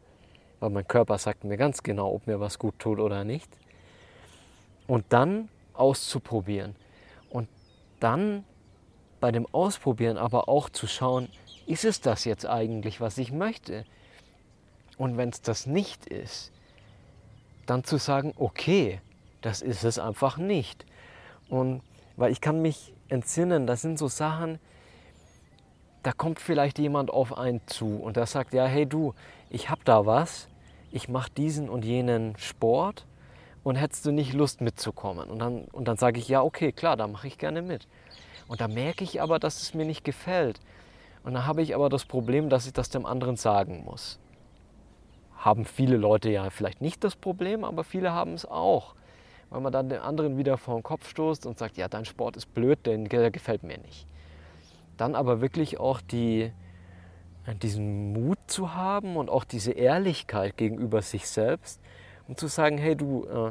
weil 0.59 0.71
mein 0.71 0.87
Körper 0.87 1.19
sagt 1.19 1.45
mir 1.45 1.57
ganz 1.57 1.83
genau, 1.83 2.13
ob 2.15 2.27
mir 2.27 2.41
was 2.41 2.59
gut 2.59 2.79
tut 2.79 2.99
oder 2.99 3.25
nicht. 3.25 3.60
Und 4.91 5.05
dann 5.11 5.49
auszuprobieren. 5.73 6.75
Und 7.31 7.49
dann 8.01 8.45
bei 9.21 9.31
dem 9.31 9.47
Ausprobieren 9.55 10.17
aber 10.17 10.49
auch 10.49 10.69
zu 10.69 10.89
schauen, 10.89 11.29
ist 11.67 11.85
es 11.85 12.01
das 12.01 12.25
jetzt 12.25 12.45
eigentlich, 12.45 13.01
was 13.01 13.17
ich 13.17 13.31
möchte? 13.31 13.85
Und 14.99 15.17
wenn 15.17 15.29
es 15.29 15.43
das 15.43 15.65
nicht 15.67 16.07
ist, 16.07 16.51
dann 17.67 17.85
zu 17.85 17.99
sagen, 17.99 18.35
okay, 18.37 19.01
das 19.43 19.63
ist 19.63 19.85
es 19.85 20.01
einfach 20.01 20.39
nicht. 20.39 20.85
Und 21.49 21.83
weil 22.17 22.33
ich 22.33 22.41
kann 22.41 22.61
mich 22.61 22.93
entsinnen, 23.09 23.69
das 23.69 23.83
sind 23.83 23.97
so 23.97 24.09
Sachen, 24.09 24.59
da 26.03 26.11
kommt 26.11 26.41
vielleicht 26.41 26.81
jemand 26.81 27.13
auf 27.13 27.39
einen 27.39 27.61
zu 27.67 27.95
und 27.95 28.17
der 28.17 28.27
sagt, 28.27 28.55
ja, 28.55 28.65
hey 28.65 28.87
du, 28.87 29.15
ich 29.51 29.71
hab 29.71 29.85
da 29.85 30.05
was, 30.05 30.49
ich 30.91 31.09
mache 31.09 31.31
diesen 31.31 31.69
und 31.69 31.85
jenen 31.85 32.37
Sport 32.39 33.07
und 33.63 33.77
hättest 33.77 34.07
du 34.07 34.13
nicht 34.13 34.33
Lust 34.33 34.61
mitzukommen? 34.61 35.29
Und 35.29 35.39
dann, 35.39 35.65
und 35.73 35.87
dann 35.89 35.97
sage 35.97 36.19
ich, 36.19 36.29
ja, 36.29 36.43
okay, 36.43 36.73
klar, 36.73 36.97
da 36.97 37.07
mache 37.07 37.27
ich 37.27 37.39
gerne 37.39 37.63
mit. 37.63 37.87
Und 38.49 38.61
da 38.61 38.69
merke 38.69 39.05
ich 39.05 39.23
aber, 39.23 39.39
dass 39.39 39.63
es 39.63 39.75
mir 39.75 39.85
nicht 39.85 40.05
gefällt. 40.05 40.61
Und 41.23 41.35
dann 41.35 41.47
habe 41.47 41.63
ich 41.63 41.75
aber 41.75 41.89
das 41.89 42.05
Problem, 42.05 42.49
dass 42.49 42.67
ich 42.67 42.73
das 42.73 42.89
dem 42.89 43.07
anderen 43.07 43.37
sagen 43.37 43.85
muss. 43.85 44.19
Haben 45.37 45.65
viele 45.65 45.97
Leute 45.97 46.31
ja 46.31 46.51
vielleicht 46.51 46.81
nicht 46.81 47.05
das 47.05 47.17
Problem, 47.17 47.65
aber 47.65 47.85
viele 47.85 48.13
haben 48.13 48.35
es 48.35 48.47
auch. 48.47 48.95
Weil 49.51 49.61
man 49.61 49.73
dann 49.73 49.89
den 49.89 50.01
anderen 50.01 50.39
wieder 50.39 50.59
vor 50.59 50.75
den 50.79 50.83
Kopf 50.83 51.09
stoßt 51.09 51.45
und 51.47 51.59
sagt, 51.59 51.77
ja, 51.77 51.89
dein 51.89 52.05
Sport 52.05 52.37
ist 52.37 52.55
blöd, 52.55 52.87
denn 52.87 53.05
der 53.05 53.31
gefällt 53.31 53.63
mir 53.63 53.79
nicht. 53.79 54.07
Dann 54.97 55.15
aber 55.15 55.41
wirklich 55.41 55.79
auch 55.81 56.01
die, 56.01 56.53
diesen 57.63 58.13
Mut 58.13 58.39
zu 58.47 58.75
haben 58.75 59.17
und 59.17 59.29
auch 59.29 59.45
diese 59.45 59.73
Ehrlichkeit 59.73 60.57
gegenüber 60.57 61.03
sich 61.03 61.29
selbst 61.29 61.81
und 62.31 62.39
zu 62.39 62.47
sagen, 62.47 62.79
hey 62.79 62.95
du, 62.95 63.27
äh, 63.27 63.51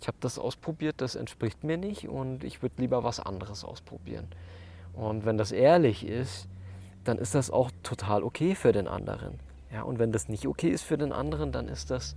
ich 0.00 0.08
habe 0.08 0.18
das 0.20 0.36
ausprobiert, 0.36 0.96
das 0.98 1.14
entspricht 1.14 1.62
mir 1.62 1.76
nicht 1.76 2.08
und 2.08 2.42
ich 2.42 2.60
würde 2.60 2.74
lieber 2.78 3.04
was 3.04 3.20
anderes 3.20 3.64
ausprobieren. 3.64 4.26
Und 4.94 5.24
wenn 5.24 5.38
das 5.38 5.52
ehrlich 5.52 6.04
ist, 6.04 6.48
dann 7.04 7.18
ist 7.18 7.36
das 7.36 7.52
auch 7.52 7.70
total 7.84 8.24
okay 8.24 8.56
für 8.56 8.72
den 8.72 8.88
anderen. 8.88 9.38
Ja, 9.72 9.82
und 9.82 10.00
wenn 10.00 10.10
das 10.10 10.28
nicht 10.28 10.48
okay 10.48 10.70
ist 10.70 10.82
für 10.82 10.98
den 10.98 11.12
anderen, 11.12 11.52
dann 11.52 11.68
ist 11.68 11.92
das, 11.92 12.16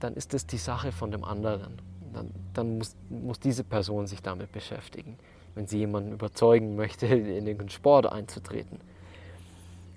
dann 0.00 0.12
ist 0.12 0.34
das 0.34 0.46
die 0.46 0.58
Sache 0.58 0.92
von 0.92 1.10
dem 1.10 1.24
anderen. 1.24 1.78
Dann, 2.12 2.30
dann 2.52 2.76
muss, 2.76 2.94
muss 3.08 3.40
diese 3.40 3.64
Person 3.64 4.06
sich 4.06 4.20
damit 4.20 4.52
beschäftigen, 4.52 5.16
wenn 5.54 5.66
sie 5.66 5.78
jemanden 5.78 6.12
überzeugen 6.12 6.76
möchte, 6.76 7.06
in 7.06 7.46
den 7.46 7.70
Sport 7.70 8.04
einzutreten. 8.04 8.80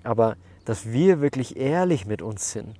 Aber 0.02 0.38
dass 0.64 0.90
wir 0.90 1.20
wirklich 1.20 1.58
ehrlich 1.58 2.06
mit 2.06 2.22
uns 2.22 2.52
sind 2.52 2.74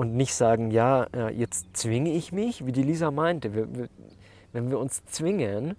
und 0.00 0.16
nicht 0.16 0.34
sagen, 0.34 0.70
ja, 0.70 1.08
jetzt 1.28 1.76
zwinge 1.76 2.10
ich 2.12 2.32
mich, 2.32 2.64
wie 2.64 2.72
die 2.72 2.82
Lisa 2.82 3.10
meinte. 3.10 3.54
Wir, 3.54 3.76
wir, 3.76 3.88
wenn 4.50 4.70
wir 4.70 4.78
uns 4.78 5.04
zwingen, 5.04 5.76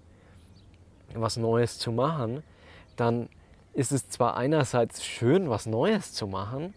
was 1.12 1.36
Neues 1.36 1.80
zu 1.80 1.90
machen, 1.90 2.44
dann 2.94 3.28
ist 3.72 3.90
es 3.90 4.08
zwar 4.08 4.36
einerseits 4.36 5.04
schön, 5.04 5.50
was 5.50 5.66
Neues 5.66 6.12
zu 6.12 6.28
machen, 6.28 6.72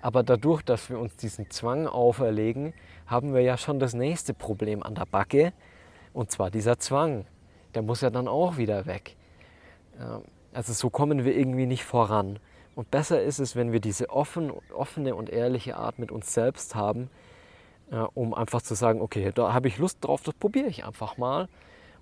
aber 0.00 0.24
dadurch, 0.24 0.62
dass 0.62 0.90
wir 0.90 0.98
uns 0.98 1.14
diesen 1.14 1.48
Zwang 1.50 1.86
auferlegen, 1.86 2.74
haben 3.06 3.32
wir 3.32 3.42
ja 3.42 3.56
schon 3.56 3.78
das 3.78 3.94
nächste 3.94 4.34
Problem 4.34 4.82
an 4.82 4.96
der 4.96 5.06
Backe, 5.06 5.52
und 6.12 6.32
zwar 6.32 6.50
dieser 6.50 6.80
Zwang. 6.80 7.26
Der 7.76 7.82
muss 7.82 8.00
ja 8.00 8.10
dann 8.10 8.26
auch 8.26 8.56
wieder 8.56 8.86
weg. 8.86 9.14
Also 10.52 10.72
so 10.72 10.90
kommen 10.90 11.24
wir 11.24 11.36
irgendwie 11.36 11.66
nicht 11.66 11.84
voran. 11.84 12.40
Und 12.74 12.90
besser 12.90 13.22
ist 13.22 13.38
es, 13.38 13.54
wenn 13.54 13.72
wir 13.72 13.80
diese 13.80 14.10
offen, 14.10 14.52
offene 14.74 15.14
und 15.14 15.30
ehrliche 15.30 15.76
Art 15.76 15.98
mit 15.98 16.10
uns 16.10 16.32
selbst 16.32 16.74
haben, 16.74 17.10
äh, 17.90 17.96
um 18.14 18.32
einfach 18.32 18.62
zu 18.62 18.74
sagen, 18.74 19.00
okay, 19.00 19.30
da 19.34 19.52
habe 19.52 19.68
ich 19.68 19.78
Lust 19.78 19.98
drauf, 20.00 20.22
das 20.22 20.34
probiere 20.34 20.68
ich 20.68 20.84
einfach 20.84 21.18
mal. 21.18 21.48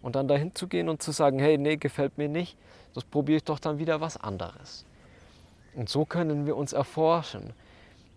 Und 0.02 0.16
dann 0.16 0.28
dahin 0.28 0.54
zu 0.54 0.66
gehen 0.68 0.88
und 0.88 1.02
zu 1.02 1.10
sagen, 1.10 1.38
hey, 1.38 1.58
nee, 1.58 1.76
gefällt 1.76 2.16
mir 2.16 2.28
nicht, 2.28 2.56
das 2.94 3.04
probiere 3.04 3.38
ich 3.38 3.44
doch 3.44 3.58
dann 3.58 3.78
wieder 3.78 4.00
was 4.00 4.16
anderes. 4.16 4.84
Und 5.74 5.88
so 5.88 6.04
können 6.04 6.46
wir 6.46 6.56
uns 6.56 6.72
erforschen. 6.72 7.52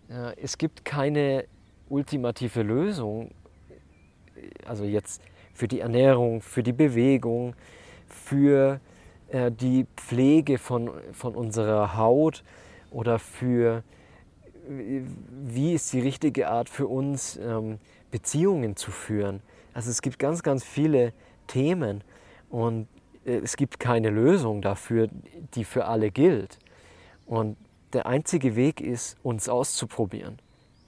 Äh, 0.08 0.40
es 0.40 0.56
gibt 0.56 0.84
keine 0.84 1.44
ultimative 1.88 2.62
Lösung, 2.62 3.32
also 4.66 4.84
jetzt 4.84 5.22
für 5.52 5.68
die 5.68 5.80
Ernährung, 5.80 6.40
für 6.40 6.62
die 6.62 6.72
Bewegung, 6.72 7.54
für 8.08 8.74
äh, 8.74 8.93
die 9.32 9.86
Pflege 9.96 10.58
von, 10.58 10.90
von 11.12 11.34
unserer 11.34 11.96
Haut 11.96 12.44
oder 12.90 13.18
für 13.18 13.82
wie 14.68 15.74
ist 15.74 15.92
die 15.92 16.00
richtige 16.00 16.48
Art 16.48 16.68
für 16.68 16.86
uns, 16.86 17.36
ähm, 17.36 17.78
Beziehungen 18.10 18.76
zu 18.76 18.90
führen. 18.90 19.40
Also 19.72 19.90
es 19.90 20.02
gibt 20.02 20.18
ganz, 20.18 20.42
ganz 20.42 20.64
viele 20.64 21.12
Themen 21.46 22.02
und 22.48 22.86
äh, 23.24 23.38
es 23.38 23.56
gibt 23.56 23.80
keine 23.80 24.10
Lösung 24.10 24.62
dafür, 24.62 25.08
die 25.54 25.64
für 25.64 25.86
alle 25.86 26.10
gilt. 26.10 26.58
Und 27.26 27.56
der 27.92 28.06
einzige 28.06 28.56
Weg 28.56 28.80
ist, 28.80 29.16
uns 29.22 29.48
auszuprobieren. 29.48 30.38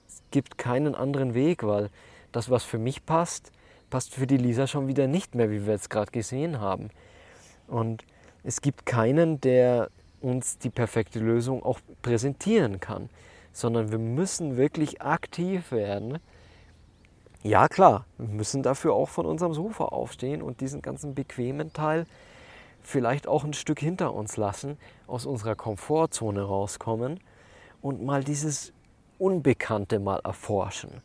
Es 0.07 0.21
gibt 0.31 0.57
keinen 0.57 0.95
anderen 0.95 1.33
Weg, 1.33 1.63
weil 1.63 1.89
das, 2.31 2.49
was 2.49 2.63
für 2.63 2.77
mich 2.77 3.05
passt, 3.05 3.51
passt 3.89 4.13
für 4.13 4.27
die 4.27 4.37
Lisa 4.37 4.67
schon 4.67 4.87
wieder 4.87 5.07
nicht 5.07 5.35
mehr, 5.35 5.49
wie 5.49 5.65
wir 5.65 5.73
jetzt 5.73 5.89
gerade 5.89 6.11
gesehen 6.11 6.59
haben. 6.59 6.89
Und 7.67 8.03
es 8.47 8.61
gibt 8.61 8.85
keinen, 8.85 9.41
der 9.41 9.89
uns 10.21 10.57
die 10.57 10.69
perfekte 10.69 11.19
Lösung 11.19 11.63
auch 11.63 11.81
präsentieren 12.01 12.79
kann, 12.79 13.09
sondern 13.51 13.91
wir 13.91 13.97
müssen 13.97 14.55
wirklich 14.55 15.01
aktiv 15.01 15.73
werden. 15.73 16.19
Ja 17.43 17.67
klar, 17.67 18.05
wir 18.17 18.29
müssen 18.29 18.63
dafür 18.63 18.93
auch 18.93 19.09
von 19.09 19.25
unserem 19.25 19.53
Sofa 19.53 19.85
aufstehen 19.85 20.41
und 20.41 20.61
diesen 20.61 20.81
ganzen 20.81 21.13
bequemen 21.13 21.73
Teil 21.73 22.05
vielleicht 22.81 23.27
auch 23.27 23.43
ein 23.43 23.51
Stück 23.51 23.81
hinter 23.81 24.13
uns 24.13 24.37
lassen, 24.37 24.77
aus 25.07 25.25
unserer 25.25 25.55
Komfortzone 25.55 26.41
rauskommen 26.41 27.19
und 27.81 28.01
mal 28.01 28.23
dieses 28.23 28.71
Unbekannte 29.19 29.99
mal 29.99 30.21
erforschen. 30.23 31.01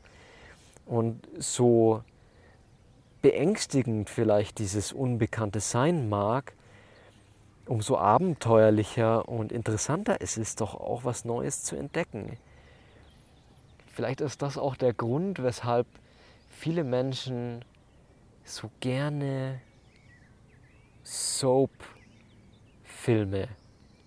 Und 0.87 1.27
so 1.39 2.05
beängstigend 3.21 4.11
vielleicht 4.11 4.59
dieses 4.59 4.93
Unbekannte 4.93 5.59
sein 5.59 6.09
mag, 6.09 6.55
umso 7.67 7.97
abenteuerlicher 7.97 9.29
und 9.29 9.53
interessanter 9.53 10.21
ist 10.21 10.37
es 10.37 10.57
doch 10.57 10.75
auch, 10.75 11.05
was 11.05 11.25
Neues 11.25 11.63
zu 11.63 11.77
entdecken. 11.77 12.39
Vielleicht 13.87 14.21
ist 14.21 14.43
das 14.43 14.59
auch 14.59 14.77
der 14.77 14.93
Grund, 14.95 15.43
weshalb 15.43 15.87
viele 16.49 16.85
Menschen 16.85 17.65
so 18.45 18.71
gerne 18.81 19.61
Soap-Filme 21.03 21.79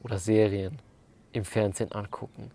oder 0.03 0.17
Serien 0.17 0.81
im 1.33 1.45
Fernsehen 1.45 1.91
angucken. 1.91 2.51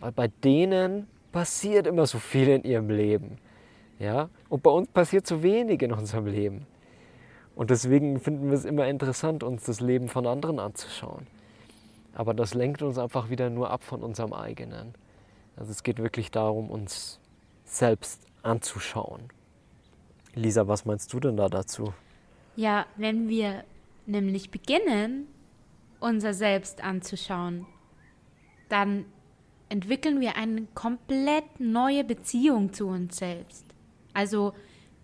Weil 0.00 0.12
bei 0.12 0.28
denen 0.28 1.08
passiert 1.32 1.86
immer 1.86 2.06
so 2.06 2.18
viel 2.18 2.48
in 2.48 2.62
ihrem 2.62 2.88
Leben. 2.88 3.38
Ja? 3.98 4.30
Und 4.48 4.62
bei 4.62 4.70
uns 4.70 4.88
passiert 4.88 5.26
so 5.26 5.42
wenig 5.42 5.82
in 5.82 5.92
unserem 5.92 6.26
Leben. 6.26 6.66
Und 7.58 7.70
deswegen 7.70 8.20
finden 8.20 8.50
wir 8.50 8.56
es 8.56 8.64
immer 8.64 8.86
interessant, 8.86 9.42
uns 9.42 9.64
das 9.64 9.80
Leben 9.80 10.06
von 10.06 10.28
anderen 10.28 10.60
anzuschauen. 10.60 11.26
Aber 12.14 12.32
das 12.32 12.54
lenkt 12.54 12.82
uns 12.82 12.98
einfach 12.98 13.30
wieder 13.30 13.50
nur 13.50 13.72
ab 13.72 13.82
von 13.82 14.04
unserem 14.04 14.32
eigenen. 14.32 14.94
Also 15.56 15.72
es 15.72 15.82
geht 15.82 15.98
wirklich 15.98 16.30
darum, 16.30 16.70
uns 16.70 17.18
selbst 17.64 18.22
anzuschauen. 18.44 19.24
Lisa, 20.36 20.68
was 20.68 20.84
meinst 20.84 21.12
du 21.12 21.18
denn 21.18 21.36
da 21.36 21.48
dazu? 21.48 21.92
Ja, 22.54 22.86
wenn 22.96 23.28
wir 23.28 23.64
nämlich 24.06 24.52
beginnen, 24.52 25.26
unser 25.98 26.34
Selbst 26.34 26.84
anzuschauen, 26.84 27.66
dann 28.68 29.04
entwickeln 29.68 30.20
wir 30.20 30.36
eine 30.36 30.68
komplett 30.76 31.58
neue 31.58 32.04
Beziehung 32.04 32.72
zu 32.72 32.86
uns 32.86 33.16
selbst. 33.16 33.64
Also 34.14 34.54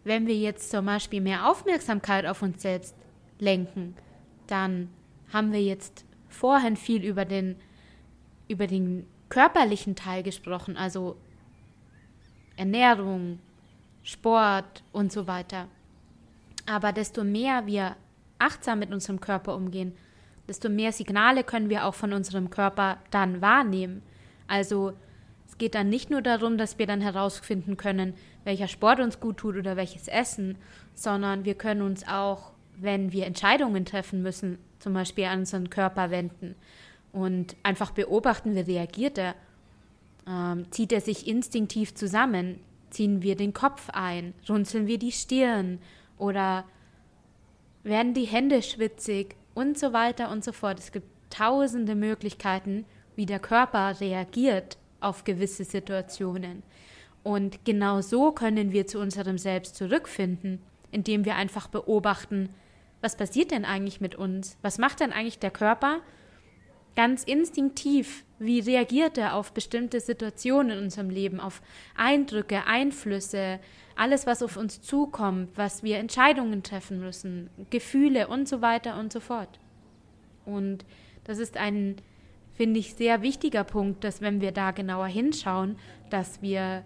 wenn 0.05 0.27
wir 0.27 0.37
jetzt 0.37 0.71
zum 0.71 0.87
Beispiel 0.87 1.21
mehr 1.21 1.49
Aufmerksamkeit 1.49 2.27
auf 2.27 2.43
uns 2.43 2.63
selbst 2.63 2.95
lenken, 3.39 3.97
dann 4.47 4.91
haben 5.33 5.53
wir 5.53 5.63
jetzt 5.63 6.05
vorhin 6.29 6.77
viel 6.77 7.03
über 7.03 7.25
den, 7.25 7.57
über 8.49 8.67
den 8.67 9.07
körperlichen 9.29 9.97
Teil 9.97 10.23
gesprochen, 10.23 10.77
also 10.77 11.17
Ernährung, 12.57 13.41
Sport 14.03 14.85
und 14.93 15.11
so 15.11 15.27
weiter. 15.27 15.67
Aber 16.67 16.93
desto 16.93 17.25
mehr 17.25 17.67
wir 17.67 17.97
achtsam 18.39 18.79
mit 18.79 18.93
unserem 18.93 19.21
Körper 19.21 19.57
umgehen, 19.57 19.95
desto 20.47 20.69
mehr 20.69 20.93
Signale 20.93 21.43
können 21.43 21.71
wir 21.71 21.87
auch 21.87 21.95
von 21.95 22.13
unserem 22.13 22.51
Körper 22.51 22.99
dann 23.11 23.41
wahrnehmen. 23.41 24.03
Also 24.47 24.93
es 25.47 25.59
geht 25.59 25.75
dann 25.75 25.89
nicht 25.89 26.11
nur 26.11 26.23
darum, 26.23 26.59
dass 26.59 26.79
wir 26.79 26.87
dann 26.87 27.01
herausfinden 27.01 27.77
können, 27.77 28.15
welcher 28.45 28.69
Sport 28.69 29.01
uns 29.01 29.21
gut 29.21 29.39
tut 29.39 29.57
oder 29.57 29.77
welches 29.77 30.09
Essen, 30.09 30.57
sondern 30.95 31.45
wir 31.45 31.55
können 31.55 31.83
uns 31.83 32.07
auch, 32.07 32.53
wenn 32.77 33.13
wir 33.13 33.27
Entscheidungen 33.27 33.85
treffen 33.85 34.23
müssen, 34.23 34.59
zum 34.79 34.95
Beispiel 34.95 35.25
an 35.25 35.41
unseren 35.41 35.71
Körper 35.71 36.11
wenden 36.11 36.55
und 37.13 37.57
einfach 37.63 37.93
beobachten, 37.93 38.55
wie 38.55 38.61
reagiert 38.61 39.19
er. 39.19 39.35
Ähm, 40.27 40.71
zieht 40.71 40.93
er 40.93 41.01
sich 41.01 41.27
instinktiv 41.27 41.95
zusammen? 41.95 42.61
Ziehen 42.91 43.23
wir 43.23 43.37
den 43.37 43.53
Kopf 43.53 43.89
ein? 43.91 44.35
Runzeln 44.49 44.87
wir 44.87 44.99
die 44.99 45.13
Stirn? 45.13 45.79
Oder 46.19 46.65
werden 47.83 48.15
die 48.15 48.25
Hände 48.25 48.63
schwitzig? 48.63 49.37
Und 49.55 49.79
so 49.79 49.93
weiter 49.93 50.31
und 50.31 50.43
so 50.43 50.53
fort. 50.53 50.81
Es 50.81 50.91
gibt 50.91 51.07
tausende 51.31 51.95
Möglichkeiten, 51.95 52.85
wie 53.15 53.27
der 53.27 53.39
Körper 53.39 54.01
reagiert 54.01 54.77
auf 55.01 55.23
gewisse 55.23 55.65
Situationen. 55.65 56.63
Und 57.25 57.65
genau 57.65 58.03
so 58.03 58.33
können 58.33 58.71
wir 58.71 58.87
zu 58.87 59.01
unserem 59.01 59.39
Selbst 59.39 59.75
zurückfinden, 59.77 60.61
indem 60.93 61.25
wir 61.25 61.35
einfach 61.35 61.69
beobachten, 61.69 62.51
was 63.01 63.17
passiert 63.17 63.51
denn 63.51 63.65
eigentlich 63.65 64.01
mit 64.01 64.15
uns? 64.15 64.57
Was 64.63 64.79
macht 64.79 65.01
denn 65.01 65.13
eigentlich 65.13 65.39
der 65.39 65.51
Körper? 65.51 66.01
Ganz 66.97 67.25
instinktiv, 67.25 68.25
wie 68.39 68.61
reagiert 68.61 69.19
er 69.19 69.35
auf 69.35 69.53
bestimmte 69.53 70.01
Situationen 70.01 70.79
in 70.79 70.85
unserem 70.85 71.11
Leben, 71.11 71.41
auf 71.41 71.61
Eindrücke, 71.97 72.67
Einflüsse, 72.67 73.59
alles, 73.97 74.27
was 74.27 74.43
auf 74.43 74.57
uns 74.57 74.81
zukommt, 74.81 75.51
was 75.57 75.83
wir 75.83 75.99
Entscheidungen 75.99 76.63
treffen 76.63 77.01
müssen, 77.01 77.51
Gefühle 77.71 78.29
und 78.29 78.49
so 78.49 78.61
weiter 78.61 78.99
und 78.99 79.13
so 79.13 79.21
fort. 79.21 79.59
Und 80.45 80.85
das 81.25 81.39
ist 81.39 81.57
ein, 81.57 81.97
finde 82.53 82.81
ich, 82.81 82.95
sehr 82.95 83.23
wichtiger 83.23 83.65
Punkt, 83.65 84.05
dass 84.05 84.21
wenn 84.21 84.41
wir 84.41 84.53
da 84.53 84.73
genauer 84.73 85.07
hinschauen, 85.07 85.77
dass 86.11 86.43
wir 86.43 86.85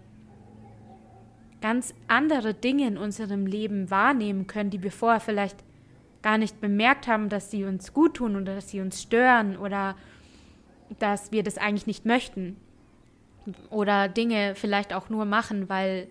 ganz 1.61 1.93
andere 2.07 2.53
Dinge 2.53 2.87
in 2.87 2.97
unserem 2.97 3.45
Leben 3.45 3.89
wahrnehmen 3.89 4.47
können, 4.47 4.69
die 4.69 4.83
wir 4.83 4.91
vorher 4.91 5.19
vielleicht 5.19 5.57
gar 6.21 6.37
nicht 6.37 6.59
bemerkt 6.59 7.07
haben, 7.07 7.29
dass 7.29 7.51
sie 7.51 7.63
uns 7.63 7.93
gut 7.93 8.15
tun 8.15 8.35
oder 8.35 8.55
dass 8.55 8.69
sie 8.69 8.81
uns 8.81 9.01
stören 9.01 9.57
oder 9.57 9.95
dass 10.99 11.31
wir 11.31 11.43
das 11.43 11.57
eigentlich 11.57 11.87
nicht 11.87 12.05
möchten. 12.05 12.57
Oder 13.69 14.07
Dinge 14.09 14.55
vielleicht 14.55 14.93
auch 14.93 15.09
nur 15.09 15.25
machen, 15.25 15.69
weil 15.69 16.07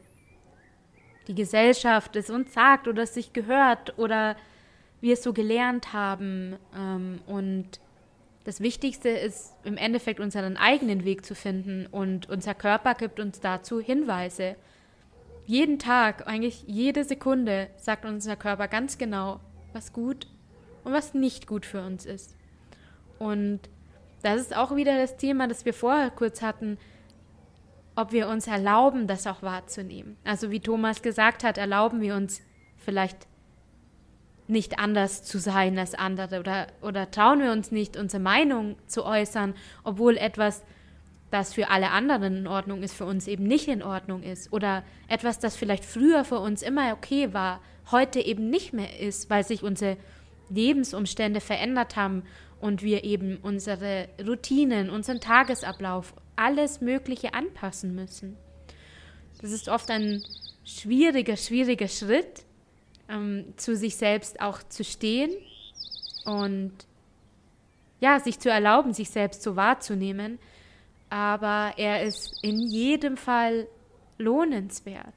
die 1.29 1.35
Gesellschaft 1.35 2.17
es 2.17 2.31
uns 2.31 2.55
sagt 2.55 2.89
oder 2.89 3.03
es 3.03 3.15
sich 3.15 3.33
gehört 3.33 3.99
oder 3.99 4.37
wir 5.01 5.13
es 5.13 5.23
so 5.23 5.33
gelernt 5.33 5.93
haben. 5.93 6.57
Ähm, 6.75 7.21
und 7.27 7.81
das 8.45 8.61
Wichtigste 8.61 9.11
ist 9.11 9.55
im 9.63 9.77
Endeffekt 9.77 10.21
unseren 10.21 10.57
eigenen 10.57 11.05
Weg 11.05 11.25
zu 11.25 11.35
finden 11.35 11.87
und 11.87 12.29
unser 12.31 12.55
Körper 12.55 12.95
gibt 12.95 13.21
uns 13.21 13.41
dazu 13.41 13.79
Hinweise. 13.79 14.57
Jeden 15.49 15.79
Tag, 15.79 16.29
eigentlich 16.29 16.65
jede 16.67 17.05
Sekunde 17.05 17.71
sagt 17.79 18.05
unser 18.05 18.37
Körper 18.37 18.69
ganz 18.69 18.99
genau, 18.99 19.41
was 19.73 19.95
gut 19.95 20.27
und 20.85 20.93
was 20.93 21.15
nicht 21.15 21.47
gut 21.47 21.65
für 21.65 21.81
uns 21.81 22.05
ist. 22.05 22.37
Und 23.19 23.61
das 24.21 24.43
ist 24.43 24.55
auch 24.55 24.77
wieder 24.77 24.99
das 24.99 25.17
Thema, 25.17 25.49
das 25.49 25.65
wir 25.65 25.73
vorher 25.73 26.11
kurz 26.11 26.43
hatten, 26.43 26.77
ob 27.97 28.13
wir 28.13 28.29
uns 28.29 28.47
erlauben, 28.47 29.07
das 29.07 29.27
auch 29.27 29.41
wahrzunehmen. 29.41 30.19
Also 30.23 30.51
wie 30.51 30.61
Thomas 30.61 31.01
gesagt 31.01 31.43
hat, 31.45 31.57
erlauben 31.57 32.03
wir 32.03 32.15
uns 32.15 32.43
vielleicht 32.77 33.27
nicht 34.49 34.79
anders 34.79 35.23
zu 35.23 35.39
sein 35.39 35.79
als 35.79 35.95
andere 35.95 36.41
oder, 36.41 36.67
oder 36.83 37.11
trauen 37.11 37.41
wir 37.41 37.53
uns 37.53 37.73
nicht, 37.73 37.97
unsere 37.97 38.23
Meinung 38.23 38.77
zu 38.87 39.03
äußern, 39.03 39.55
obwohl 39.83 40.19
etwas 40.19 40.63
das 41.31 41.53
für 41.53 41.69
alle 41.69 41.91
anderen 41.91 42.39
in 42.39 42.47
Ordnung 42.47 42.83
ist, 42.83 42.95
für 42.95 43.05
uns 43.05 43.27
eben 43.27 43.45
nicht 43.45 43.69
in 43.69 43.83
Ordnung 43.83 44.23
ist. 44.23 44.53
Oder 44.53 44.83
etwas, 45.09 45.39
das 45.39 45.57
vielleicht 45.57 45.85
früher 45.85 46.25
für 46.25 46.39
uns 46.39 46.63
immer 46.63 46.93
okay 46.93 47.35
war, 47.35 47.61
heute 47.91 48.21
eben 48.21 48.51
nicht 48.51 48.73
mehr 48.73 48.99
ist, 49.01 49.29
weil 49.31 49.45
sich 49.45 49.63
unsere 49.63 49.97
Lebensumstände 50.49 51.41
verändert 51.41 51.97
haben 51.97 52.23
und 52.61 52.83
wir 52.83 53.05
eben 53.05 53.39
unsere 53.43 54.09
Routinen, 54.27 54.91
unseren 54.91 55.21
Tagesablauf, 55.21 56.15
alles 56.37 56.81
Mögliche 56.81 57.35
anpassen 57.35 57.95
müssen. 57.95 58.37
Das 59.41 59.51
ist 59.53 59.69
oft 59.69 59.91
ein 59.91 60.23
schwieriger, 60.65 61.37
schwieriger 61.37 61.89
Schritt, 61.89 62.45
ähm, 63.09 63.53
zu 63.57 63.77
sich 63.77 63.97
selbst 63.97 64.41
auch 64.41 64.63
zu 64.63 64.85
stehen 64.85 65.31
und 66.25 66.73
ja, 68.01 68.21
sich 68.21 68.39
zu 68.39 68.51
erlauben, 68.51 68.93
sich 68.93 69.11
selbst 69.11 69.43
so 69.43 69.57
wahrzunehmen 69.57 70.39
aber 71.11 71.75
er 71.77 72.03
ist 72.03 72.43
in 72.43 72.59
jedem 72.61 73.17
Fall 73.17 73.67
lohnenswert. 74.19 75.15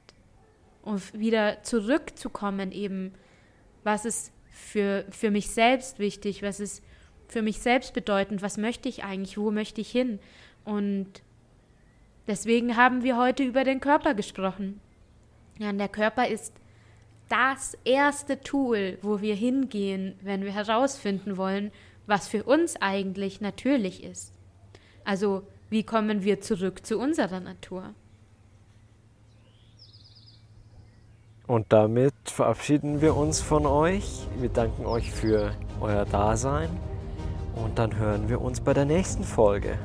Und 0.82 1.18
wieder 1.18 1.62
zurückzukommen 1.62 2.72
eben, 2.72 3.12
was 3.84 4.04
ist 4.04 4.32
für, 4.50 5.04
für 5.10 5.30
mich 5.30 5.50
selbst 5.50 5.98
wichtig, 5.98 6.42
was 6.42 6.60
ist 6.60 6.82
für 7.28 7.42
mich 7.42 7.60
selbst 7.60 7.94
bedeutend, 7.94 8.42
was 8.42 8.58
möchte 8.58 8.88
ich 8.88 9.04
eigentlich, 9.04 9.38
wo 9.38 9.50
möchte 9.50 9.80
ich 9.80 9.90
hin. 9.90 10.18
Und 10.64 11.22
deswegen 12.26 12.76
haben 12.76 13.02
wir 13.02 13.16
heute 13.16 13.42
über 13.42 13.64
den 13.64 13.80
Körper 13.80 14.14
gesprochen. 14.14 14.80
Ja, 15.58 15.72
der 15.72 15.88
Körper 15.88 16.28
ist 16.28 16.52
das 17.28 17.78
erste 17.84 18.40
Tool, 18.40 18.98
wo 19.00 19.20
wir 19.20 19.34
hingehen, 19.34 20.14
wenn 20.20 20.44
wir 20.44 20.52
herausfinden 20.52 21.36
wollen, 21.36 21.72
was 22.06 22.28
für 22.28 22.44
uns 22.44 22.76
eigentlich 22.80 23.40
natürlich 23.40 24.04
ist. 24.04 24.34
Also 25.04 25.46
wie 25.72 25.84
kommen 25.84 26.22
wir 26.22 26.42
zurück 26.42 26.84
zu 26.84 26.98
unserer 26.98 27.40
Natur? 27.40 27.94
Und 31.46 31.72
damit 31.72 32.12
verabschieden 32.26 33.00
wir 33.00 33.16
uns 33.16 33.40
von 33.40 33.64
euch. 33.64 34.28
Wir 34.38 34.50
danken 34.50 34.84
euch 34.84 35.10
für 35.10 35.52
euer 35.80 36.04
Dasein 36.04 36.68
und 37.56 37.78
dann 37.78 37.96
hören 37.96 38.28
wir 38.28 38.42
uns 38.42 38.60
bei 38.60 38.74
der 38.74 38.84
nächsten 38.84 39.24
Folge. 39.24 39.78